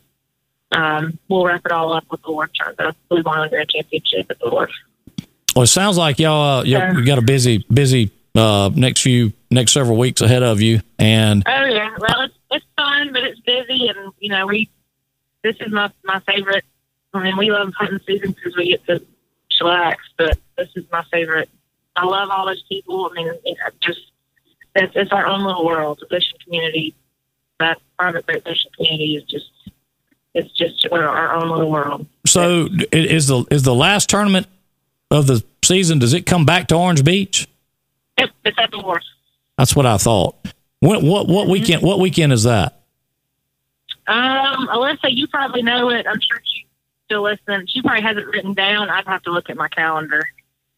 [0.73, 4.27] um, we'll wrap it all up with the Wharf Tournament, the Blue Marlin Grand Championship
[4.31, 4.71] at the Wharf.
[5.55, 9.73] Well, it sounds like y'all uh, you got a busy busy uh, next few next
[9.73, 13.89] several weeks ahead of you, and Oh yeah, well it's it's fun, but it's busy,
[13.89, 14.71] and you know we
[15.43, 16.65] this is my my favorite.
[17.15, 19.03] I mean, we love hunting season because we get to
[19.51, 21.49] chillax, but this is my favorite.
[21.95, 23.11] I love all those people.
[23.11, 24.01] I mean, it, just
[24.75, 25.99] it's, it's our own little world.
[26.01, 26.95] The fishing community,
[27.61, 29.51] that private boat fishing community is just
[30.35, 32.07] it's just our own little world.
[32.27, 34.47] so is the is the last tournament
[35.11, 35.99] of the season?
[35.99, 37.49] Does it come back to Orange Beach?
[38.19, 39.03] Yep, it's at the wharf.
[39.57, 40.37] That's what I thought.
[40.81, 41.83] When, what what weekend?
[41.83, 42.81] What weekend is that?
[44.07, 46.07] Um, Alyssa, you probably know it.
[46.07, 46.67] I'm sure she
[47.07, 47.71] still listens.
[47.71, 48.89] She probably has it written down.
[48.89, 50.25] I'd have to look at my calendar.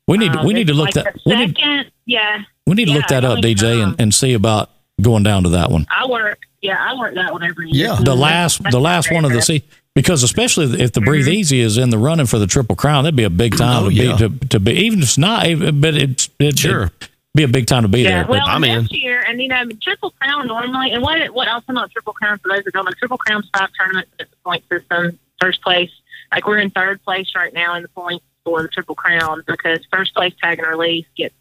[0.07, 2.43] We need Um, we need to look like that the we need second, yeah.
[2.67, 4.71] we need to look that up, DJ, and, and see about
[5.03, 5.87] going down to that one.
[5.91, 7.89] I work, yeah, I work that one every year.
[7.89, 7.99] Yeah.
[8.03, 9.69] The last That's the last one of the favorite.
[9.95, 11.33] because especially if the Breathe Mm-hmm.
[11.35, 13.89] Easy is in the running for the Triple Crown, that'd be a big time Oh,
[13.91, 14.17] to yeah.
[14.17, 15.43] be to, to be even if it's not,
[15.79, 16.85] but it's it, Sure.
[16.85, 18.27] it'd be a big time to be Yeah, there.
[18.29, 18.83] Well, I'm in.
[18.83, 22.39] this year, and you know, Triple Crown normally, and what what else about Triple Crown
[22.39, 22.91] for those that don't know?
[22.99, 25.19] Triple Crown's five tournaments at the point system.
[25.41, 25.91] First place,
[26.33, 29.81] like we're in third place right now in the points for the Triple Crown because
[29.93, 31.35] first place tag and release gets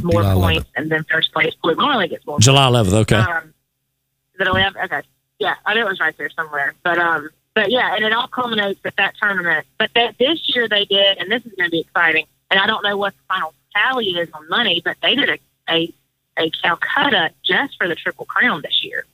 [0.00, 0.40] more July 11th.
[0.40, 2.38] points, and then first place Blue Marlin gets more.
[2.38, 3.16] July 11th, okay.
[3.16, 3.52] Um,
[4.34, 4.82] is it 11?
[4.84, 5.02] Okay.
[5.40, 6.74] Yeah, I knew it was right there somewhere.
[6.84, 9.66] But um, but yeah, and it all culminates at that tournament.
[9.78, 12.26] But that this year they did, and this is going to be exciting.
[12.50, 15.38] And I don't know what the final tally is on money, but they did a
[15.68, 15.92] a,
[16.38, 19.04] a Calcutta just for the Triple Crown this year.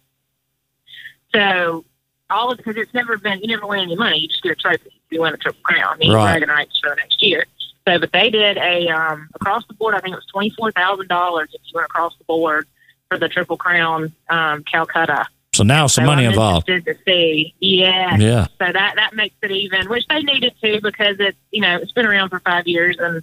[1.35, 1.85] So
[2.29, 4.57] all of because it's never been you never win any money, you just get a
[4.57, 4.91] trophy.
[5.11, 6.39] You win a Triple Crown, you Right.
[6.39, 7.45] bragging rights for the next year.
[7.89, 9.95] So, but they did a um, across the board.
[9.95, 12.67] I think it was twenty four thousand dollars if you went across the board
[13.09, 15.27] for the Triple Crown um, Calcutta.
[15.53, 16.67] So now some So money I'm involved.
[16.69, 17.55] to see.
[17.59, 18.17] Yeah.
[18.19, 18.45] Yeah.
[18.59, 21.93] So that that makes it even, which they needed to because it's you know it's
[21.93, 23.23] been around for five years and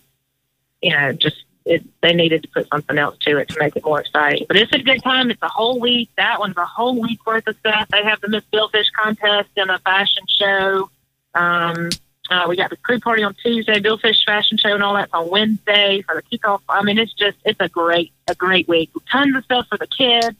[0.82, 3.84] you know just it, they needed to put something else to it to make it
[3.84, 4.46] more exciting.
[4.48, 5.30] But it's a good time.
[5.30, 6.10] It's a whole week.
[6.18, 7.90] That one's a whole week worth of stuff.
[7.90, 10.90] They have the Miss Billfish contest and a fashion show.
[11.36, 11.90] Um,
[12.30, 15.30] uh, we got the crew party on Tuesday, Billfish fashion show, and all that's on
[15.30, 16.62] Wednesday for the kickoff.
[16.68, 18.90] I mean, it's just it's a great a great week.
[19.12, 20.36] Tons of stuff for the kids.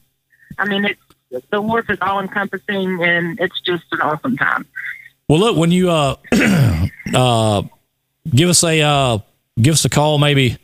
[0.58, 4.66] I mean, it's the wharf is all encompassing, and it's just an awesome time.
[5.28, 6.16] Well, look, when you uh
[7.14, 7.62] uh
[8.30, 9.18] give us a uh
[9.60, 10.56] give us a call, maybe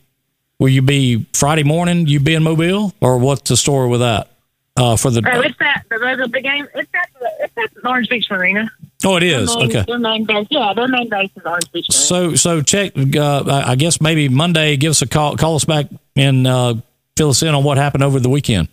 [0.59, 2.07] will you be Friday morning?
[2.07, 4.31] You be in Mobile, or what's the story with that?
[4.77, 6.67] Uh, for the Oh, it's that the, the big game.
[6.75, 8.69] It's at the it's at the Orange Beach Marina.
[9.05, 9.85] oh, it is Their main- okay.
[9.87, 12.05] Their main base, yeah, their main base is Orange Beach Marina.
[12.07, 12.93] So so check.
[12.97, 14.77] Uh, I guess maybe Monday.
[14.77, 15.37] Give us a call.
[15.37, 15.87] Call us back
[16.17, 16.75] and uh,
[17.17, 18.67] fill us in on what happened over the weekend.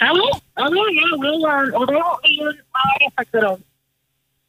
[0.00, 0.40] I will.
[0.56, 0.90] I will.
[0.90, 1.46] Yeah, we'll.
[1.46, 2.48] Um, well, they won't be in.
[2.74, 3.62] I guess I could have.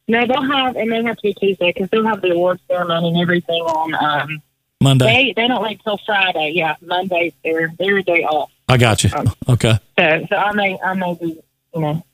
[0.08, 0.76] No, they'll have.
[0.76, 3.94] It may have to be Tuesday because they'll have the awards ceremony and everything on.
[4.22, 4.42] Um,
[4.80, 5.06] Monday.
[5.06, 6.52] they they don't wait till Friday.
[6.54, 8.50] Yeah, Monday's their their day off.
[8.68, 9.10] I got you.
[9.48, 9.78] Okay.
[9.98, 11.40] So so I may I may be
[11.74, 12.04] you know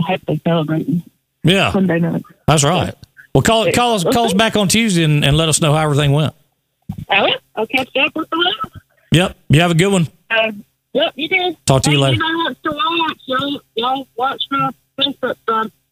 [0.00, 1.02] hopefully celebrating
[1.42, 2.22] Yeah, Sunday night.
[2.46, 2.94] that's right.
[3.34, 5.84] Well, call call us call us back on Tuesday and, and let us know how
[5.84, 6.34] everything went.
[7.08, 7.34] I will.
[7.54, 8.76] I'll catch you up with the list.
[9.12, 9.36] Yep.
[9.48, 10.08] You have a good one.
[10.30, 10.52] Uh,
[10.92, 11.56] yep, you did.
[11.66, 12.22] Talk to you later.
[12.22, 13.18] Anybody wants to watch?
[13.26, 15.36] Y'all, y'all watch my Facebook.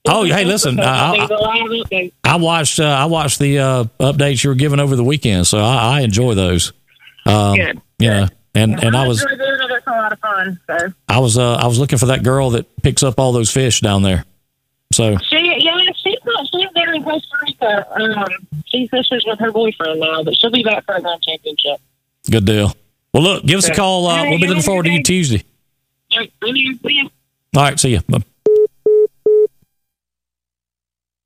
[0.09, 2.12] Oh, hey, listen, I- I- the live update.
[2.24, 5.59] I watched uh, I watched the uh, updates you were giving over the weekend, so
[5.59, 6.72] I, I enjoy those.
[7.24, 7.80] Um, Good.
[7.98, 9.82] You know, and and I was enjoy doing it.
[9.86, 10.61] A lot of fun.
[10.66, 13.50] So I was uh, I was looking for that girl that picks up all those
[13.50, 14.24] fish down there.
[14.92, 16.46] So she, yeah, she's not.
[16.52, 17.86] She's there in Costa Rica.
[18.00, 18.24] Um,
[18.66, 21.80] she fishes with her boyfriend now, but she'll be back for a grand championship.
[22.30, 22.72] good deal.
[23.12, 24.07] Well, look, give us a call.
[24.07, 25.42] Uh, we'll be looking forward to you Tuesday.
[26.12, 26.74] All right, see you.
[26.78, 27.11] See you.
[27.57, 28.00] All right, see you.
[28.09, 28.24] Bye.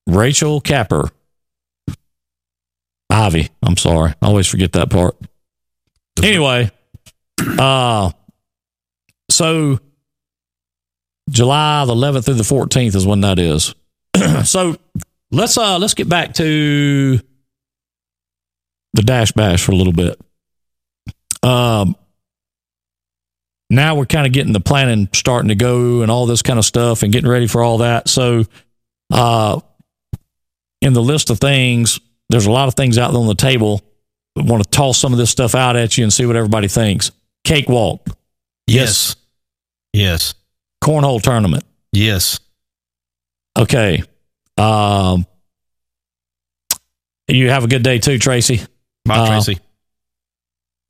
[0.07, 1.09] Rachel Capper.
[3.11, 3.49] Ivy.
[3.63, 4.15] I'm sorry.
[4.23, 5.17] I always forget that part.
[6.23, 6.71] Anyway,
[7.59, 8.11] uh
[9.31, 9.79] so
[11.29, 13.75] July the 11th through the 14th is when that is.
[14.45, 14.77] so
[15.31, 17.21] let's uh let's get back to
[18.93, 20.21] the Dash Bash for a little bit.
[21.43, 21.97] Um
[23.71, 26.65] now we're kind of getting the planning starting to go and all this kind of
[26.65, 28.09] stuff and getting ready for all that.
[28.09, 28.45] So,
[29.13, 29.61] uh,
[30.81, 33.83] in the list of things, there's a lot of things out there on the table.
[34.39, 36.69] I want to toss some of this stuff out at you and see what everybody
[36.69, 37.11] thinks.
[37.45, 38.07] Cakewalk,
[38.67, 39.17] Yes.
[39.93, 40.35] Yes.
[40.83, 41.65] cornhole tournament.
[41.93, 42.39] Yes.
[43.59, 44.03] Okay.
[44.57, 45.27] Um,
[47.29, 48.61] you have a good day too, Tracy.
[49.05, 49.59] Bye, Uh, Tracy.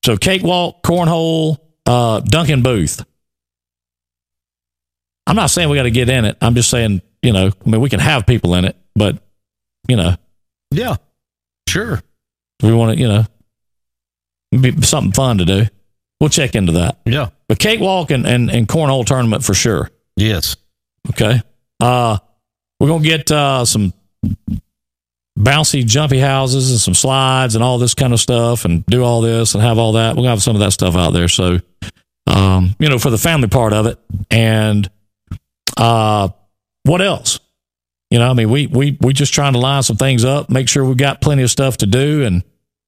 [0.04, 3.04] So cakewalk, cornhole, uh, Duncan Booth.
[5.26, 6.36] I'm not saying we got to get in it.
[6.40, 9.18] I'm just saying, you know, I mean, we can have people in it, but
[9.90, 10.14] you know,
[10.70, 10.96] Yeah.
[11.68, 12.02] Sure.
[12.62, 13.24] we want to, you know,
[14.52, 15.66] be something fun to do.
[16.20, 16.98] We'll check into that.
[17.06, 17.30] Yeah.
[17.48, 19.90] But cakewalk and, and, and cornhole tournament for sure.
[20.16, 20.56] Yes.
[21.10, 21.40] Okay.
[21.80, 22.18] Uh,
[22.78, 23.92] we're gonna get uh, some
[25.38, 29.20] bouncy, jumpy houses and some slides and all this kind of stuff, and do all
[29.20, 30.10] this and have all that.
[30.14, 31.28] We're gonna have some of that stuff out there.
[31.28, 31.58] So,
[32.26, 33.98] um, you know, for the family part of it,
[34.30, 34.90] and
[35.76, 36.28] uh,
[36.84, 37.40] what else?
[38.10, 40.68] You know, I mean, we we we just trying to line some things up, make
[40.68, 42.42] sure we've got plenty of stuff to do, and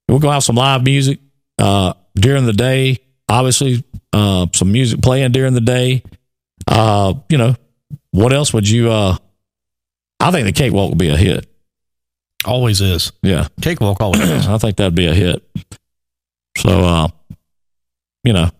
[0.09, 1.20] we're gonna have some live music
[1.59, 2.99] uh, during the day.
[3.29, 6.03] Obviously, uh, some music playing during the day.
[6.66, 7.55] Uh, you know,
[8.11, 8.91] what else would you?
[8.91, 9.16] Uh,
[10.18, 11.49] I think the cakewalk would be a hit.
[12.45, 13.12] Always is.
[13.23, 14.49] Yeah, Cakewalk always is.
[14.49, 15.43] I think that'd be a hit.
[16.59, 17.09] So, uh,
[18.25, 18.51] you know,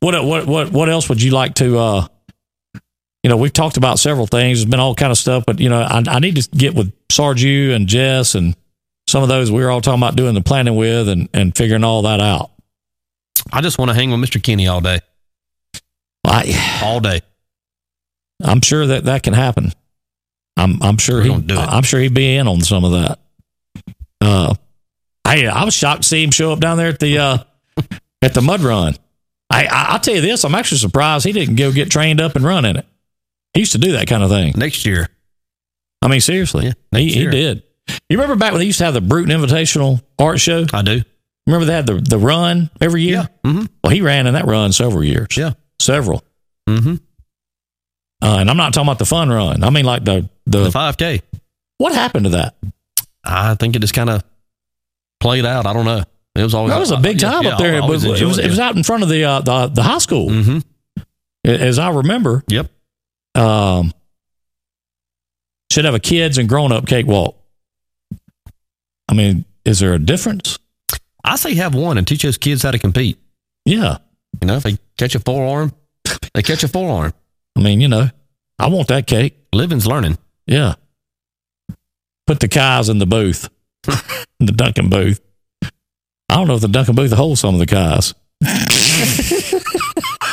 [0.00, 1.78] what what what what else would you like to?
[1.78, 2.06] Uh,
[3.22, 4.58] you know, we've talked about several things.
[4.58, 6.92] There's been all kind of stuff, but you know, I, I need to get with
[7.10, 8.56] Sarge you and Jess and
[9.08, 11.84] some of those we were all talking about doing the planning with and and figuring
[11.84, 12.50] all that out.
[13.52, 14.42] I just want to hang with Mr.
[14.42, 15.00] Kenny all day.
[16.24, 17.20] I All day.
[18.42, 19.72] I'm sure that that can happen.
[20.56, 21.58] I'm I'm sure We're he do it.
[21.58, 23.18] I'm sure he'd be in on some of that.
[24.20, 24.54] Uh,
[25.24, 27.38] I I was shocked to see him show up down there at the uh
[28.20, 28.94] at the mud run.
[29.50, 32.36] I, I I'll tell you this, I'm actually surprised he didn't go get trained up
[32.36, 32.86] and run in it.
[33.54, 34.54] He used to do that kind of thing.
[34.56, 35.08] Next year.
[36.00, 37.62] I mean, seriously, Yeah, he, he did.
[38.08, 40.64] You remember back when they used to have the Brewton Invitational Art Show?
[40.72, 41.02] I do.
[41.46, 43.28] Remember they had the the run every year?
[43.44, 43.66] Mm-hmm.
[43.82, 45.36] Well, he ran in that run several years.
[45.36, 45.52] Yeah.
[45.80, 46.22] several.
[46.68, 46.94] Mm-hmm.
[48.22, 49.64] Uh, and I'm not talking about the fun run.
[49.64, 51.22] I mean, like the The the 5K.
[51.78, 52.54] what happened to that?
[53.24, 54.22] I think it just kind of
[55.20, 55.66] played out.
[55.66, 56.04] I don't know.
[56.36, 57.74] It was always That was a big time up there.
[57.76, 59.98] It was, it was, it was out in front of the uh, the, the high
[59.98, 60.58] school, Mm-hmm.
[61.44, 62.42] as I remember.
[62.48, 62.70] Yep.
[63.34, 63.92] Um,
[65.70, 67.36] should have a kids and grown up cakewalk.
[69.08, 70.58] I mean, is there a difference?
[71.24, 73.18] I say have one and teach those kids how to compete.
[73.64, 73.98] Yeah.
[74.40, 75.72] You know, if they catch a forearm,
[76.34, 77.12] they catch a forearm.
[77.56, 78.08] I mean, you know,
[78.58, 79.36] I want that cake.
[79.52, 80.18] Living's learning.
[80.46, 80.74] Yeah.
[82.26, 83.48] Put the Kais in the booth,
[84.40, 85.20] in the Duncan booth.
[86.28, 88.14] I don't know if the Duncan booth will hold some of the Kais.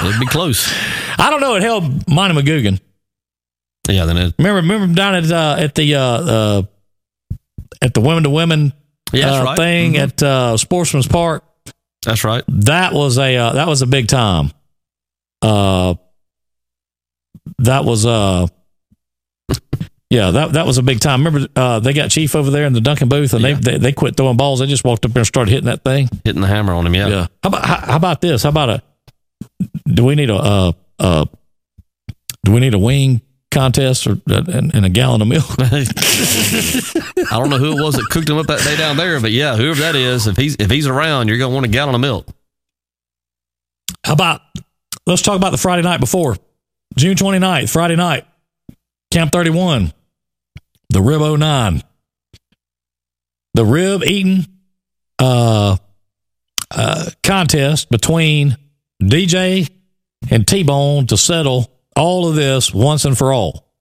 [0.02, 0.72] It'd be close.
[1.18, 1.56] I don't know.
[1.56, 2.80] It held Monty McGugan.
[3.90, 6.62] Yeah, then it, Remember, remember down at uh, at the uh, uh,
[7.82, 8.74] at the women to women
[9.12, 9.58] yeah, uh, right.
[9.58, 10.00] thing Mhm.
[10.04, 11.44] at uh, Sportsman's Park.
[12.06, 12.44] That's right.
[12.48, 14.52] That was a uh, that was a big time.
[15.42, 15.96] Uh,
[17.60, 18.48] that was uh,
[20.10, 21.24] yeah, that that was a big time.
[21.26, 23.54] Remember, uh, they got Chief over there in the Duncan booth, and Yeah.
[23.56, 24.60] they, they they quit throwing balls.
[24.60, 26.10] They just walked up there and started hitting that thing.
[26.24, 26.96] Hitting the hammer on him.
[26.96, 27.08] Yeah.
[27.08, 27.28] Yeah.
[27.44, 28.44] How about how, how about this?
[28.44, 28.84] How about a?
[29.88, 31.26] Do we need a uh uh?
[32.46, 33.22] Do we need a wing
[33.52, 35.46] contest or uh, and, and a gallon of milk?
[35.60, 35.86] I
[37.32, 39.56] don't know who it was that cooked him up that day down there, but yeah,
[39.56, 42.28] whoever that is, if he's if he's around, you're gonna want a gallon of milk.
[44.04, 44.42] How about
[45.06, 46.38] let's talk about the Friday night before
[46.98, 48.26] June 29th, Friday night,
[49.12, 49.94] Camp 31,
[50.90, 51.84] the Rib 09,
[53.54, 54.46] the rib eating
[55.20, 55.78] uh,
[56.72, 58.58] uh, contest between
[59.02, 59.70] DJ
[60.30, 63.72] and T Bone to settle all of this once and for all.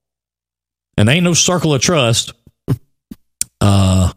[0.97, 2.33] And ain't no circle of trust.
[3.61, 4.13] Uh,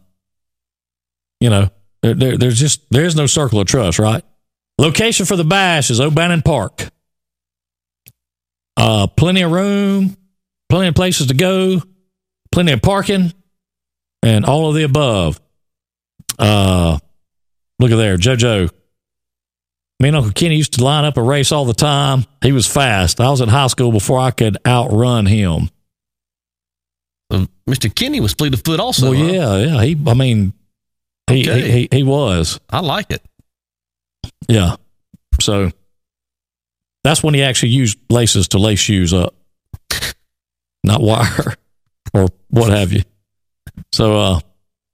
[1.40, 1.68] you know,
[2.00, 4.22] there, there, there's just there's no circle of trust, right?
[4.78, 6.88] Location for the bash is O'Bannon Park.
[8.76, 10.16] Uh, plenty of room,
[10.68, 11.82] plenty of places to go,
[12.52, 13.32] plenty of parking,
[14.22, 15.40] and all of the above.
[16.38, 16.98] Uh,
[17.80, 18.70] look at there, JoJo.
[20.02, 22.24] Me and Uncle Kenny used to line up a race all the time.
[22.42, 23.20] He was fast.
[23.20, 25.70] I was in high school before I could outrun him.
[27.30, 27.94] So Mr.
[27.94, 29.12] Kenny was fleet of foot also.
[29.12, 29.32] well, huh?
[29.32, 29.82] yeah, yeah.
[29.84, 30.54] He, I mean,
[31.30, 31.60] he, Okay.
[31.62, 32.58] he, he, he was.
[32.68, 33.22] I like it.
[34.48, 34.74] Yeah.
[35.40, 35.70] So
[37.04, 39.36] that's when he actually used laces to lace shoes up,
[40.82, 41.54] not wire
[42.12, 43.02] or what have you.
[43.92, 44.40] So uh,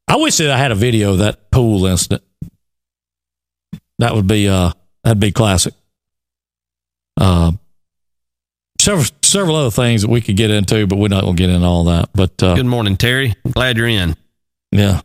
[0.07, 2.23] I wish that I had a video of that pool incident.
[4.01, 4.73] That would be uh,
[5.09, 5.73] that'd be classic.
[7.19, 7.53] Uh,
[8.79, 11.51] several several other things that we could get into, but we're not going to get
[11.51, 12.11] into all that.
[12.15, 13.35] But uh, Good morning, Terry.
[13.53, 14.17] Glad you're in.
[14.71, 15.01] yeah,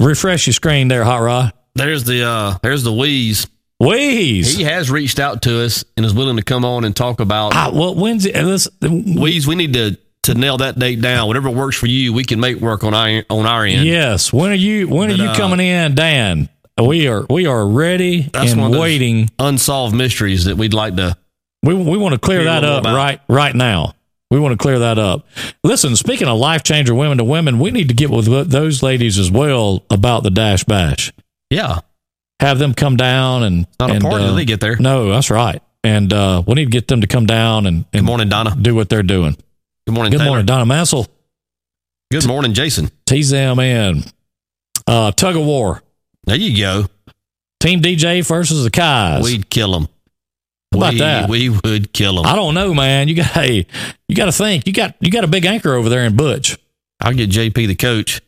[0.00, 1.52] refresh your screen there, Hot Rod.
[1.74, 3.46] There's the uh there's the wheeze.
[3.78, 4.56] Wheeze.
[4.56, 7.54] He has reached out to us and is willing to come on and talk about
[7.54, 8.36] Ah, well, when's it?
[8.36, 9.46] Let's, wheeze.
[9.46, 11.26] We need to to nail that date down.
[11.26, 13.84] Whatever works for you, we can make work on our on our end.
[13.86, 14.32] Yes.
[14.32, 16.48] When are you when are But, you uh, coming in, Dan?
[16.80, 19.30] We are we are ready That's and waiting.
[19.38, 21.16] Unsolved mysteries that we'd like to.
[21.62, 23.94] We we want to clear that up about- right right now.
[24.30, 25.26] We want to clear that up.
[25.62, 29.18] Listen, speaking of life changer women to women, we need to get with those ladies
[29.18, 31.12] as well about the dash bash.
[31.50, 31.80] Yeah.
[32.40, 34.76] Have them come down and Not a and, party uh, they get there.
[34.76, 35.60] No, that's right.
[35.84, 38.56] And uh, we need to get them to come down and, Good and morning, Donna.
[38.58, 39.36] do what they're doing.
[39.86, 40.30] Good morning, Good Taylor.
[40.30, 41.06] morning, Donna Mansell.
[42.10, 42.90] Good morning, Jason.
[43.04, 44.02] Tease them in.
[44.86, 45.81] Uh, tug of war.
[46.24, 46.86] There you go.
[47.60, 49.22] Team DJ versus the Kais.
[49.24, 49.88] We'd kill them.
[50.72, 51.28] How about we, that?
[51.28, 52.26] We would kill them.
[52.26, 53.08] I don't know, man.
[53.08, 53.66] You got hey,
[54.08, 54.66] you got to think.
[54.66, 56.58] You got you got a big anchor over there in Butch.
[57.00, 58.20] I'll get JP the coach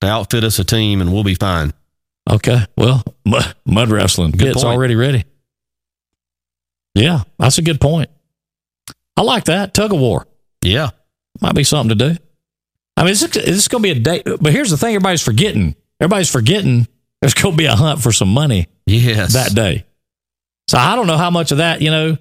[0.00, 1.72] to outfit us a team, and we'll be fine.
[2.30, 2.64] Okay.
[2.76, 4.30] Well, mud, wrestling.
[4.30, 4.74] Good It's point.
[4.74, 5.24] already ready.
[6.94, 8.08] Yeah, that's a good point.
[9.16, 10.26] I like that tug of war.
[10.62, 10.90] Yeah.
[11.40, 12.20] Might be something to do.
[12.96, 14.22] I mean, it's, it's going to be a day.
[14.24, 15.74] But here's the thing: everybody's forgetting.
[16.00, 16.86] Everybody's forgetting.
[17.24, 19.32] There's going to be a hunt for some money Yes.
[19.32, 19.86] that day.
[20.68, 22.18] So I don't know how much of that, you know.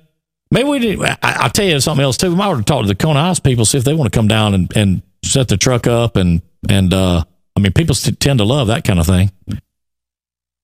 [0.50, 1.02] Maybe we did.
[1.04, 2.30] I, I'll tell you something else too.
[2.30, 4.18] We might want to talk to the Kona Ice people, see if they want to
[4.18, 7.22] come down and, and set the truck up and and uh,
[7.58, 9.30] I mean, people tend to love that kind of thing.
[9.50, 9.60] Of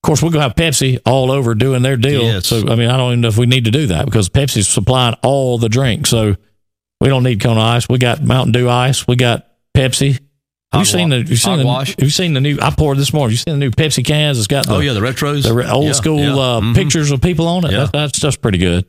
[0.02, 2.22] course, we're gonna have Pepsi all over doing their deal.
[2.22, 2.46] Yes.
[2.46, 4.68] So I mean, I don't even know if we need to do that because Pepsi's
[4.68, 6.08] supplying all the drinks.
[6.08, 6.36] So
[7.02, 7.88] we don't need Kona Ice.
[7.90, 9.06] We got Mountain Dew Ice.
[9.06, 10.18] We got Pepsi.
[10.72, 11.18] Have you seen the?
[11.22, 11.66] You seen the?
[11.66, 12.58] Have you seen the new?
[12.62, 13.32] I poured this morning.
[13.32, 14.38] You seen the new Pepsi cans?
[14.38, 15.42] It's got the, Oh, yeah, the retros.
[15.42, 16.32] the re- old Yeah, school yeah.
[16.34, 16.74] uh, Mhm.
[16.76, 17.72] pictures of people on it.
[17.72, 17.88] Yeah.
[17.92, 18.84] That, just pretty good.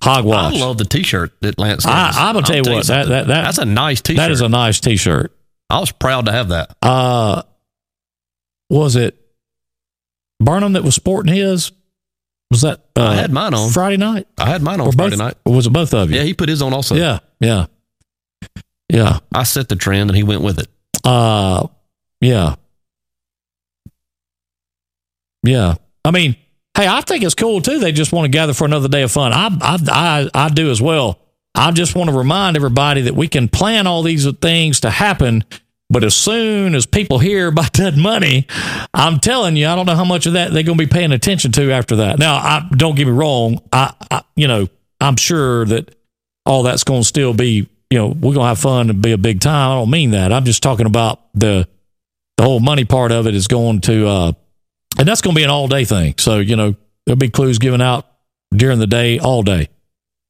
[0.00, 0.54] Hogwash.
[0.54, 1.84] I love the T-shirt that Lance.
[1.84, 2.16] I, has.
[2.16, 4.18] I'm gonna tell I'll you what that, that that that's a nice T-shirt.
[4.18, 5.32] that is a nice T-shirt.
[5.68, 6.76] I was proud to have that.
[6.80, 7.42] Uh,
[8.70, 9.18] was it
[10.40, 11.72] Burnham that was sporting his?
[12.52, 13.70] Was that uh, I had mine on.
[13.72, 15.18] Friday night I had mine on or Friday both?
[15.18, 15.34] night.
[15.44, 16.18] Was it both of you?
[16.18, 16.94] Yeah, he put his on also.
[16.94, 17.66] yeah, yeah,
[18.88, 19.18] yeah.
[19.34, 20.68] I set the trend and he went with it.
[21.08, 21.66] Uh,
[22.20, 22.56] yeah,
[25.42, 25.76] yeah.
[26.04, 26.36] I mean,
[26.76, 27.78] hey, I think it's cool too.
[27.78, 29.32] They just want to gather for another day of fun.
[29.32, 31.18] I, I, I, I do as well.
[31.54, 35.44] I just want to remind everybody that we can plan all these things to happen,
[35.88, 38.46] but as soon as people hear about that money,
[38.92, 41.12] I'm telling you, I don't know how much of that they're going to be paying
[41.12, 42.18] attention to after that.
[42.18, 43.62] Now, I don't get me wrong.
[43.72, 44.66] I, I you know,
[45.00, 45.94] I'm sure that
[46.44, 49.12] all that's going to still be, you know, we're going to have fun and be
[49.12, 49.70] a big time.
[49.70, 50.32] I don't mean that.
[50.32, 51.66] I'm just talking about the
[52.36, 54.32] the whole money part of it is going to, uh,
[54.98, 56.14] and that's going to be an all day thing.
[56.18, 56.76] So you know,
[57.06, 58.06] there'll be clues given out
[58.54, 59.68] during the day, all day.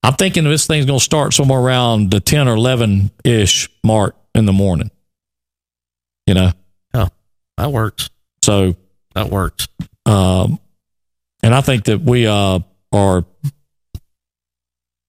[0.02, 4.14] I'm thinking this thing's going to start somewhere around the 10 or 11 ish mark
[4.34, 4.90] in the morning.
[6.26, 6.52] You know,
[6.94, 7.08] yeah,
[7.56, 8.08] That works.
[8.42, 8.76] so
[9.14, 9.66] That works.
[10.06, 10.60] um,
[11.42, 12.60] and I think that we uh,
[12.92, 13.24] are.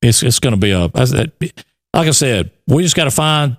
[0.01, 0.89] It's it's going to be a
[1.93, 2.51] like I said.
[2.67, 3.57] We just got to find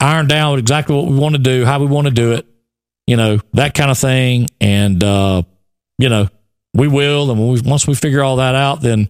[0.00, 2.46] iron down exactly what we want to do, how we want to do it,
[3.06, 5.42] you know, that kind of thing, and uh,
[5.98, 6.28] you know,
[6.74, 7.30] we will.
[7.30, 9.08] And when we, once we figure all that out, then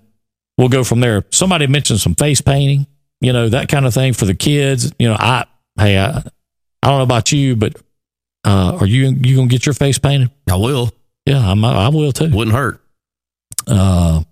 [0.58, 1.24] we'll go from there.
[1.30, 2.86] Somebody mentioned some face painting,
[3.20, 4.92] you know, that kind of thing for the kids.
[4.98, 5.46] You know, I
[5.78, 7.76] hey, I, I don't know about you, but
[8.44, 10.30] uh, are you you gonna get your face painted?
[10.50, 10.90] I will.
[11.24, 12.30] Yeah, I'm, I will too.
[12.30, 12.80] Wouldn't hurt.
[13.66, 14.24] Uh,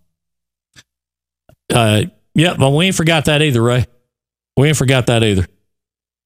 [1.72, 2.02] uh,
[2.34, 3.86] yeah, but we ain't forgot that either, Ray.
[4.56, 5.46] We ain't forgot that either.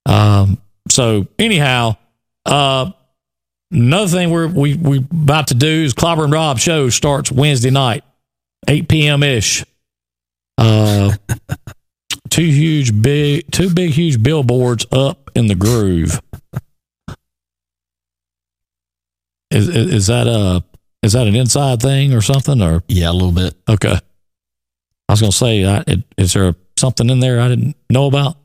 [0.07, 0.59] Um,
[0.89, 1.97] so anyhow,
[2.45, 2.93] uh,
[3.71, 7.71] another thing we're we we about to do is Clobber and Rob show starts Wednesday
[7.71, 8.05] night,
[8.69, 9.23] eight p.m.
[9.23, 9.65] ish.
[10.59, 11.13] Uh,
[12.31, 16.21] two huge big, two big huge billboards up in the groove.
[19.51, 20.65] Is, is is that a
[21.05, 23.55] is that an inside thing or something or Yeah, a little bit.
[23.69, 23.99] Okay.
[25.07, 26.55] I was going to say, I, it, is there
[26.85, 28.37] something in there I didn't know about?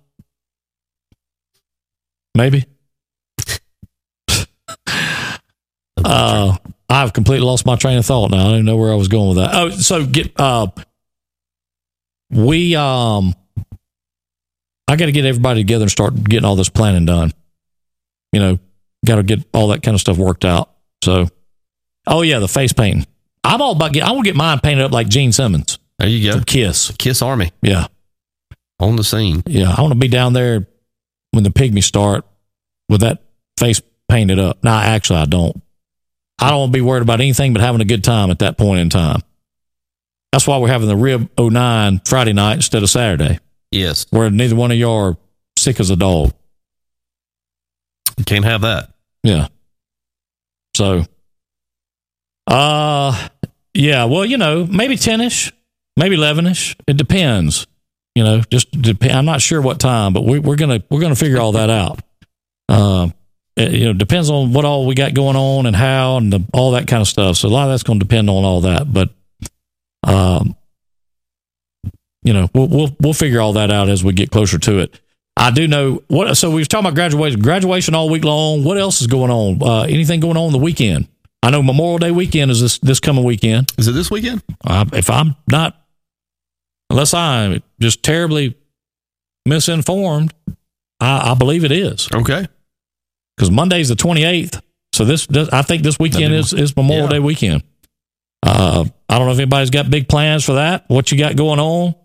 [2.36, 2.66] Maybe.
[6.06, 6.56] uh,
[6.90, 8.48] I've completely lost my train of thought now.
[8.48, 9.52] I don't know where I was going with that.
[9.54, 10.68] Oh, so get uh,
[12.30, 13.36] we um,
[14.88, 17.34] I got to get everybody together and start getting all this planning done.
[18.32, 18.60] You know,
[19.06, 20.72] got to get all that kind of stuff worked out.
[21.04, 21.28] So,
[22.08, 23.06] oh yeah, the face painting.
[23.44, 24.04] I'm all about get.
[24.04, 26.42] I want to get mine painted up like Gene Simmons There you go.
[26.42, 26.92] Kiss.
[26.98, 27.88] Kiss Army Yeah,
[28.80, 29.44] on the scene.
[29.46, 29.74] yeah.
[29.76, 30.68] I want to be down there
[31.32, 32.26] when the pygmies start
[32.88, 33.22] with that
[33.60, 34.64] face painted up.
[34.64, 35.62] Nah, actually, I don't.
[36.40, 38.58] I don't want to be worried about anything but having a good time at that
[38.58, 39.22] point in time.
[40.32, 43.40] That's why we're having the Rib 09 Friday night instead of Saturday,
[43.72, 44.06] Yes.
[44.12, 45.18] where neither one of y'all are
[45.58, 46.32] sick as a dog.
[48.18, 48.92] You can't have that.
[49.24, 49.48] Yeah.
[50.76, 51.04] So,
[52.48, 53.28] uh,
[53.74, 54.06] yeah.
[54.06, 55.52] Well, you know, maybe ten-ish,
[55.98, 56.76] maybe eleven-ish.
[56.88, 57.68] It depends.
[58.20, 59.14] You know, just depend.
[59.14, 62.02] I'm not sure what time, but we, we're gonna we're gonna figure all that out.
[62.68, 63.14] Um,
[63.56, 66.44] it, you know, depends on what all we got going on and how and the,
[66.54, 67.38] all that kind of stuff.
[67.38, 68.92] So a lot of that's going to depend on all that.
[68.92, 69.12] But,
[70.04, 70.54] um,
[72.24, 75.00] you know, we'll we'll we'll figure all that out as we get closer to it.
[75.38, 76.36] I do know what.
[76.36, 78.66] So we was talking about graduation, graduation all week long.
[78.66, 79.64] What else is going on?
[79.64, 81.08] Uh, anything going on the weekend?
[81.42, 83.72] I know Memorial Day weekend is this this coming weekend.
[83.78, 84.44] Is it this weekend?
[84.62, 85.79] Uh, if I'm not,
[86.90, 88.56] unless I'm just terribly
[89.46, 90.34] misinformed,
[91.00, 92.48] I, I believe it is Okay.
[93.36, 94.62] because Monday's the 28th.
[94.94, 97.12] So this, this- I think this weekend is, is Memorial Yeah.
[97.14, 97.64] Day weekend.
[98.42, 100.86] Uh, I don't know if anybody's got big plans for that.
[100.88, 101.96] What you got going on?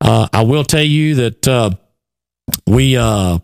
[0.00, 1.70] Uh, I will tell you that uh,
[2.66, 3.38] we uh,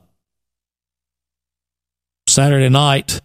[2.28, 3.20] Saturday night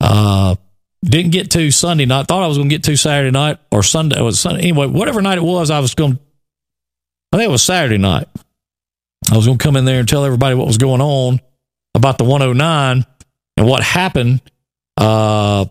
[0.00, 0.56] uh,
[1.04, 2.26] didn't get to Sunday night.
[2.28, 4.18] Thought I was going to get to Saturday night or Sunday.
[4.18, 4.86] It was Sunday anyway.
[4.86, 6.18] Whatever night it was, I was going.
[7.32, 8.28] I think it was Saturday night.
[9.30, 11.40] I was going to come in there and tell everybody what was going on
[11.94, 13.06] about the 109
[13.56, 14.42] and what happened.
[14.96, 15.66] Uh,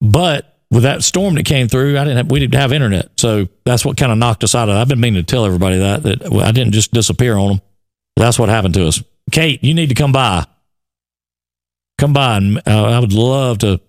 [0.00, 3.48] but with that storm that came through, I didn't have, we didn't have internet, so
[3.64, 4.78] that's what kind of knocked us out of it.
[4.80, 7.60] I've been meaning to tell everybody that that I didn't just disappear on them.
[8.16, 9.02] That's what happened to us.
[9.30, 10.44] Kate, you need to come by.
[11.96, 13.80] Come by, and uh, I would love to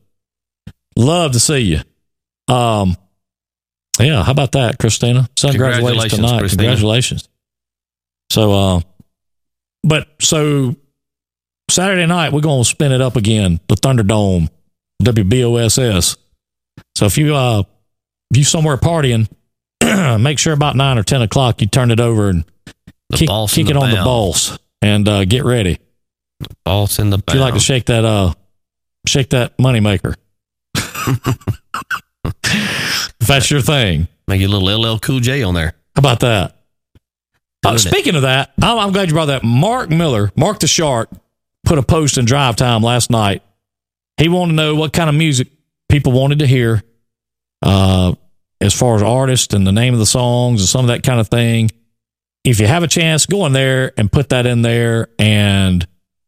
[0.95, 2.53] love to see you.
[2.53, 2.95] Um,
[3.99, 5.29] yeah, how about that, Christina?
[5.37, 6.39] Son graduates Congratulations, tonight.
[6.39, 6.63] Christina.
[6.63, 7.29] Congratulations.
[8.31, 8.81] So, uh,
[9.83, 10.75] but so
[11.69, 13.59] Saturday night we're going to spin it up again.
[13.67, 14.49] The Thunderdome,
[15.03, 16.17] WBOSS.
[16.95, 17.63] So if you uh
[18.31, 19.29] if you somewhere partying,
[20.19, 22.43] make sure about nine or ten o'clock you turn it over and
[23.11, 24.05] The kick, kick it the on the bounce.
[24.05, 25.79] balls and uh, get ready.
[26.65, 28.33] Boss in the If you like to shake that uh
[29.07, 30.15] shake that moneymaker.
[32.43, 34.07] if that's your thing.
[34.27, 35.73] Make a little LL Cool J on there.
[35.95, 36.55] How about that?
[37.63, 39.43] Uh, speaking of that, I'm, I'm glad you brought that.
[39.43, 41.09] Mark Miller, Mark the Shark,
[41.65, 43.41] put a post in Drive Time last night.
[44.17, 45.47] He wanted to know what kind of music
[45.89, 46.83] people wanted to hear,
[47.61, 48.13] uh,
[48.61, 51.19] as far as artists and the name of the songs and some of that kind
[51.19, 51.69] of thing.
[52.43, 55.85] If you have a chance, go in there and put that in there and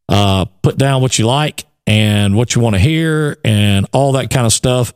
[0.10, 4.30] uh, put down what you like and what you want to hear and all that
[4.32, 4.94] kind of stuff.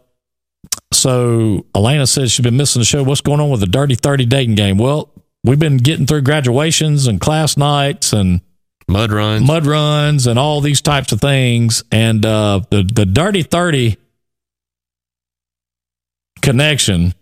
[0.94, 3.04] So Elena says she's been missing the show.
[3.04, 4.78] What's going on with the Dirty 30 dating game?
[4.78, 5.10] Well,
[5.44, 8.42] we've been getting through graduations and class nights and
[8.88, 9.48] Mud runs.
[9.48, 11.84] mud runs and all these types of things.
[11.92, 13.98] And uh, the, the Dirty 30
[16.42, 17.14] connection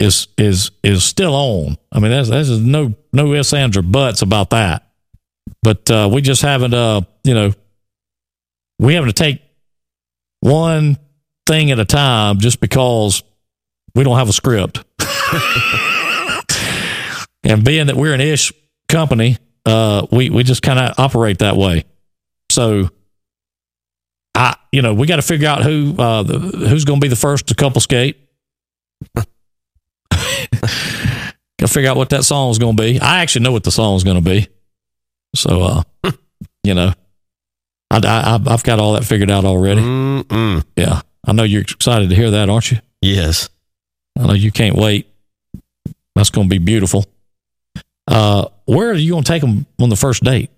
[0.00, 1.76] is is is still on.
[1.92, 4.90] I mean, there's, there's no no ifs, ands, or buts about that.
[5.62, 7.52] But uh, we just haven't, uh, you know,
[8.78, 9.40] we having to take
[10.40, 10.98] one
[11.46, 13.22] thing at a time just because
[13.94, 14.84] we don't have a script.
[17.44, 18.52] and being that we're an ish
[18.88, 21.84] company, uh, we we just kind of operate that way.
[22.50, 22.90] So,
[24.34, 27.08] I you know we got to figure out who uh, the, who's going to be
[27.08, 28.18] the first to couple skate.
[29.14, 29.26] got
[31.58, 33.00] to figure out what that song is going to be.
[33.00, 34.48] I actually know what the song is going to be.
[35.34, 35.82] So, uh,
[36.64, 36.92] you know,
[37.90, 39.80] I, I I've got all that figured out already.
[39.80, 40.64] Mm-mm.
[40.76, 42.78] Yeah, I know you're excited to hear that, aren't you?
[43.02, 43.48] Yes.
[44.18, 45.08] I know you can't wait.
[46.14, 47.04] That's going to be beautiful.
[48.06, 50.50] Uh, where are you going to take them on the first date?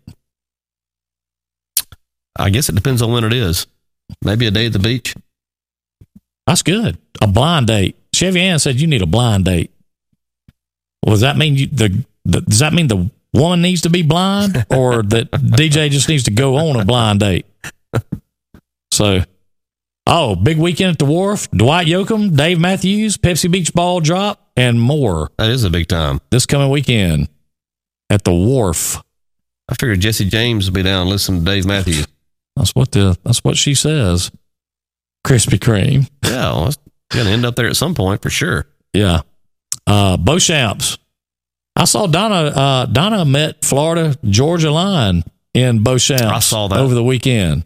[2.38, 3.66] I guess it depends on when it is.
[4.22, 5.14] Maybe a day at the beach.
[6.46, 6.98] That's good.
[7.20, 7.96] A blind date.
[8.14, 9.70] Chevy Ann said you need a blind date.
[11.04, 14.02] Well, does that mean you, the, the does that mean the woman needs to be
[14.02, 17.46] blind, or that DJ just needs to go on a blind date?
[18.92, 19.22] So,
[20.09, 21.48] oh, big weekend at the wharf.
[21.52, 26.20] Dwight Yoakam, Dave Matthews, Pepsi Beach Ball Drop, and more That is a big time.
[26.30, 27.28] this coming weekend
[28.11, 29.00] at the wharf.
[29.68, 32.06] I figured Jesse James would be down listening to Dave Matthews.
[32.56, 34.30] That's what the that's what she says.
[35.26, 36.09] Krispy Kreme.
[36.24, 36.78] Yeah, well, it's
[37.11, 38.66] going to end up there at some point for sure.
[38.94, 39.20] Yeah.
[39.86, 40.98] Uh Boshamps.
[41.76, 45.22] I saw Donna uh Donna met Florida Georgia line
[45.54, 46.22] in Boshamps.
[46.22, 46.78] I saw that.
[46.78, 47.64] over the weekend.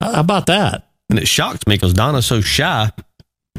[0.00, 0.85] How about that?
[1.08, 2.90] And it shocked me because Donna's so shy.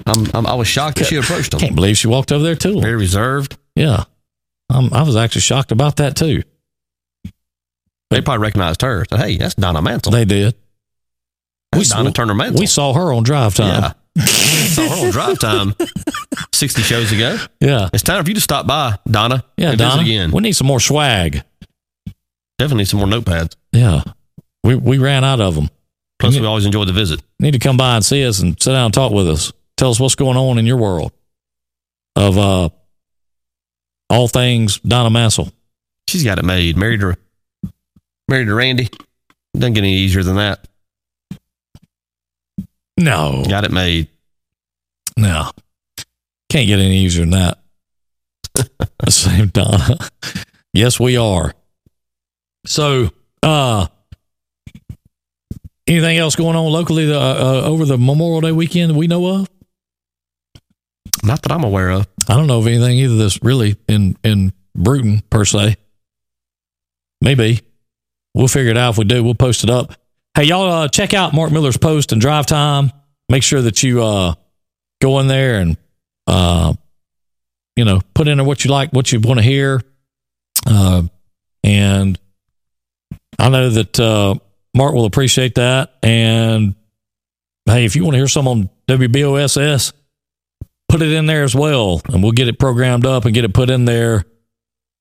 [0.05, 1.59] I'm, I'm, I was shocked that she approached him.
[1.59, 2.81] Can't believe she walked over there too.
[2.81, 3.57] Very reserved.
[3.75, 4.03] Yeah.
[4.69, 6.43] Um, I was actually shocked about that too.
[8.09, 9.05] They probably recognized her.
[9.09, 10.11] So, hey, that's Donna Mantle.
[10.11, 10.55] They did.
[11.71, 12.59] That's Donna Turner Mansell.
[12.59, 13.93] We saw her on drive time.
[14.17, 14.25] Yeah.
[14.25, 15.75] saw her on drive time
[16.53, 17.37] 60 shows ago.
[17.59, 17.89] Yeah.
[17.93, 19.43] It's time for you to stop by, Donna.
[19.57, 20.01] Yeah, Donna.
[20.01, 20.31] again.
[20.31, 21.43] We need some more swag.
[22.57, 23.55] Definitely some more notepads.
[23.71, 24.03] Yeah.
[24.63, 25.69] We we ran out of them.
[26.19, 26.41] Plus, Yeah.
[26.41, 27.21] we always enjoy the visit.
[27.39, 29.51] need to come by and see us and sit down and talk with us.
[29.75, 31.11] Tell us what's going on in your world
[32.15, 32.69] of uh
[34.09, 35.51] all things Donna Mansell.
[36.07, 36.75] She's got it made.
[36.77, 37.17] Married to,
[38.27, 38.89] married to Randy.
[39.53, 40.67] Doesn't get any easier than that.
[42.99, 44.07] No, Got it made.
[45.17, 45.51] no,
[46.49, 47.59] can't get any easier than that.
[49.09, 49.97] Same Donna.
[50.73, 51.53] yes, we are.
[52.65, 53.11] So,
[53.43, 53.87] uh,
[55.87, 59.25] anything else going on locally uh, uh, over the Memorial Day weekend that we know
[59.27, 59.49] of?
[61.23, 62.07] Not that I'm aware of.
[62.29, 65.77] I don't know of anything either that's really in in Brewton per se.
[67.21, 67.61] Maybe
[68.33, 68.91] we'll figure it out.
[68.91, 69.93] If we do, we'll post it up.
[70.35, 72.91] Hey, y'all, uh, check out Mark Miller's post and drive time.
[73.29, 74.35] Make sure that you uh,
[75.01, 75.77] go in there and
[76.27, 76.73] uh,
[77.75, 79.81] you know put in what you like, what you want to hear.
[80.65, 81.03] Uh,
[81.63, 82.19] and
[83.39, 84.35] I know that uh,
[84.77, 85.95] Mark will appreciate that.
[86.03, 86.75] And
[87.65, 89.91] hey, if you want to hear some on WBOSS,
[90.87, 93.53] put it in there as well, and we'll get it programmed up and get it
[93.53, 94.23] put in there.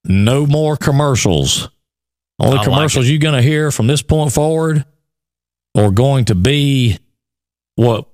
[0.04, 1.68] No more commercials.
[2.38, 4.84] Only I like commercials you're going to hear from this point forward
[5.74, 6.98] are going to be
[7.74, 8.08] what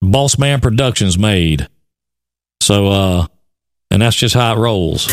[0.00, 1.68] Boss Man Productions made.
[2.62, 3.26] So, uh,
[3.90, 5.06] and that's just how it rolls.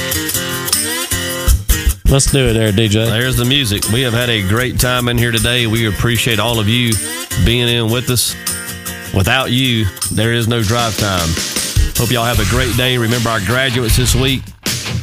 [2.12, 3.05] Let's do it there, DJ.
[3.05, 3.88] There's the music.
[3.93, 5.68] We have had a great time in here today.
[5.68, 6.91] We appreciate all of you
[7.45, 8.34] being in with us.
[9.14, 11.30] Without you, there is no drive time.
[11.97, 12.97] Hope y'all have a great day.
[12.97, 14.41] Remember our graduates this week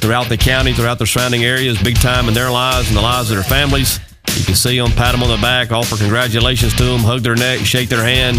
[0.00, 3.30] throughout the county, throughout the surrounding areas, big time in their lives and the lives
[3.30, 4.00] of their families.
[4.36, 7.36] You can see them, pat them on the back, offer congratulations to them, hug their
[7.36, 8.36] neck, shake their hand.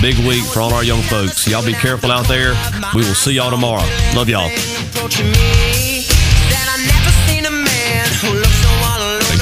[0.00, 1.48] Big week for all our young folks.
[1.48, 2.54] Y'all be careful out there.
[2.94, 3.84] We will see y'all tomorrow.
[4.14, 4.48] Love y'all.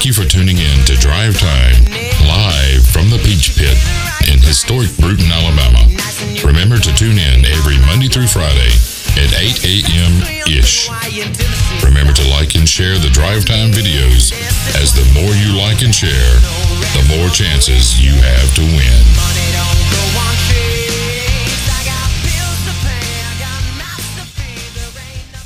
[0.05, 1.81] Thank you for tuning in to Drive Time,
[2.29, 3.73] live from the Peach Pit
[4.29, 5.81] in historic Brewton, Alabama.
[6.45, 8.69] Remember to tune in every Monday through Friday
[9.17, 10.13] at 8 a.m.
[10.45, 10.93] ish.
[11.81, 14.29] Remember to like and share the Drive Time videos,
[14.77, 16.37] as the more you like and share,
[17.01, 19.34] the more chances you have to win.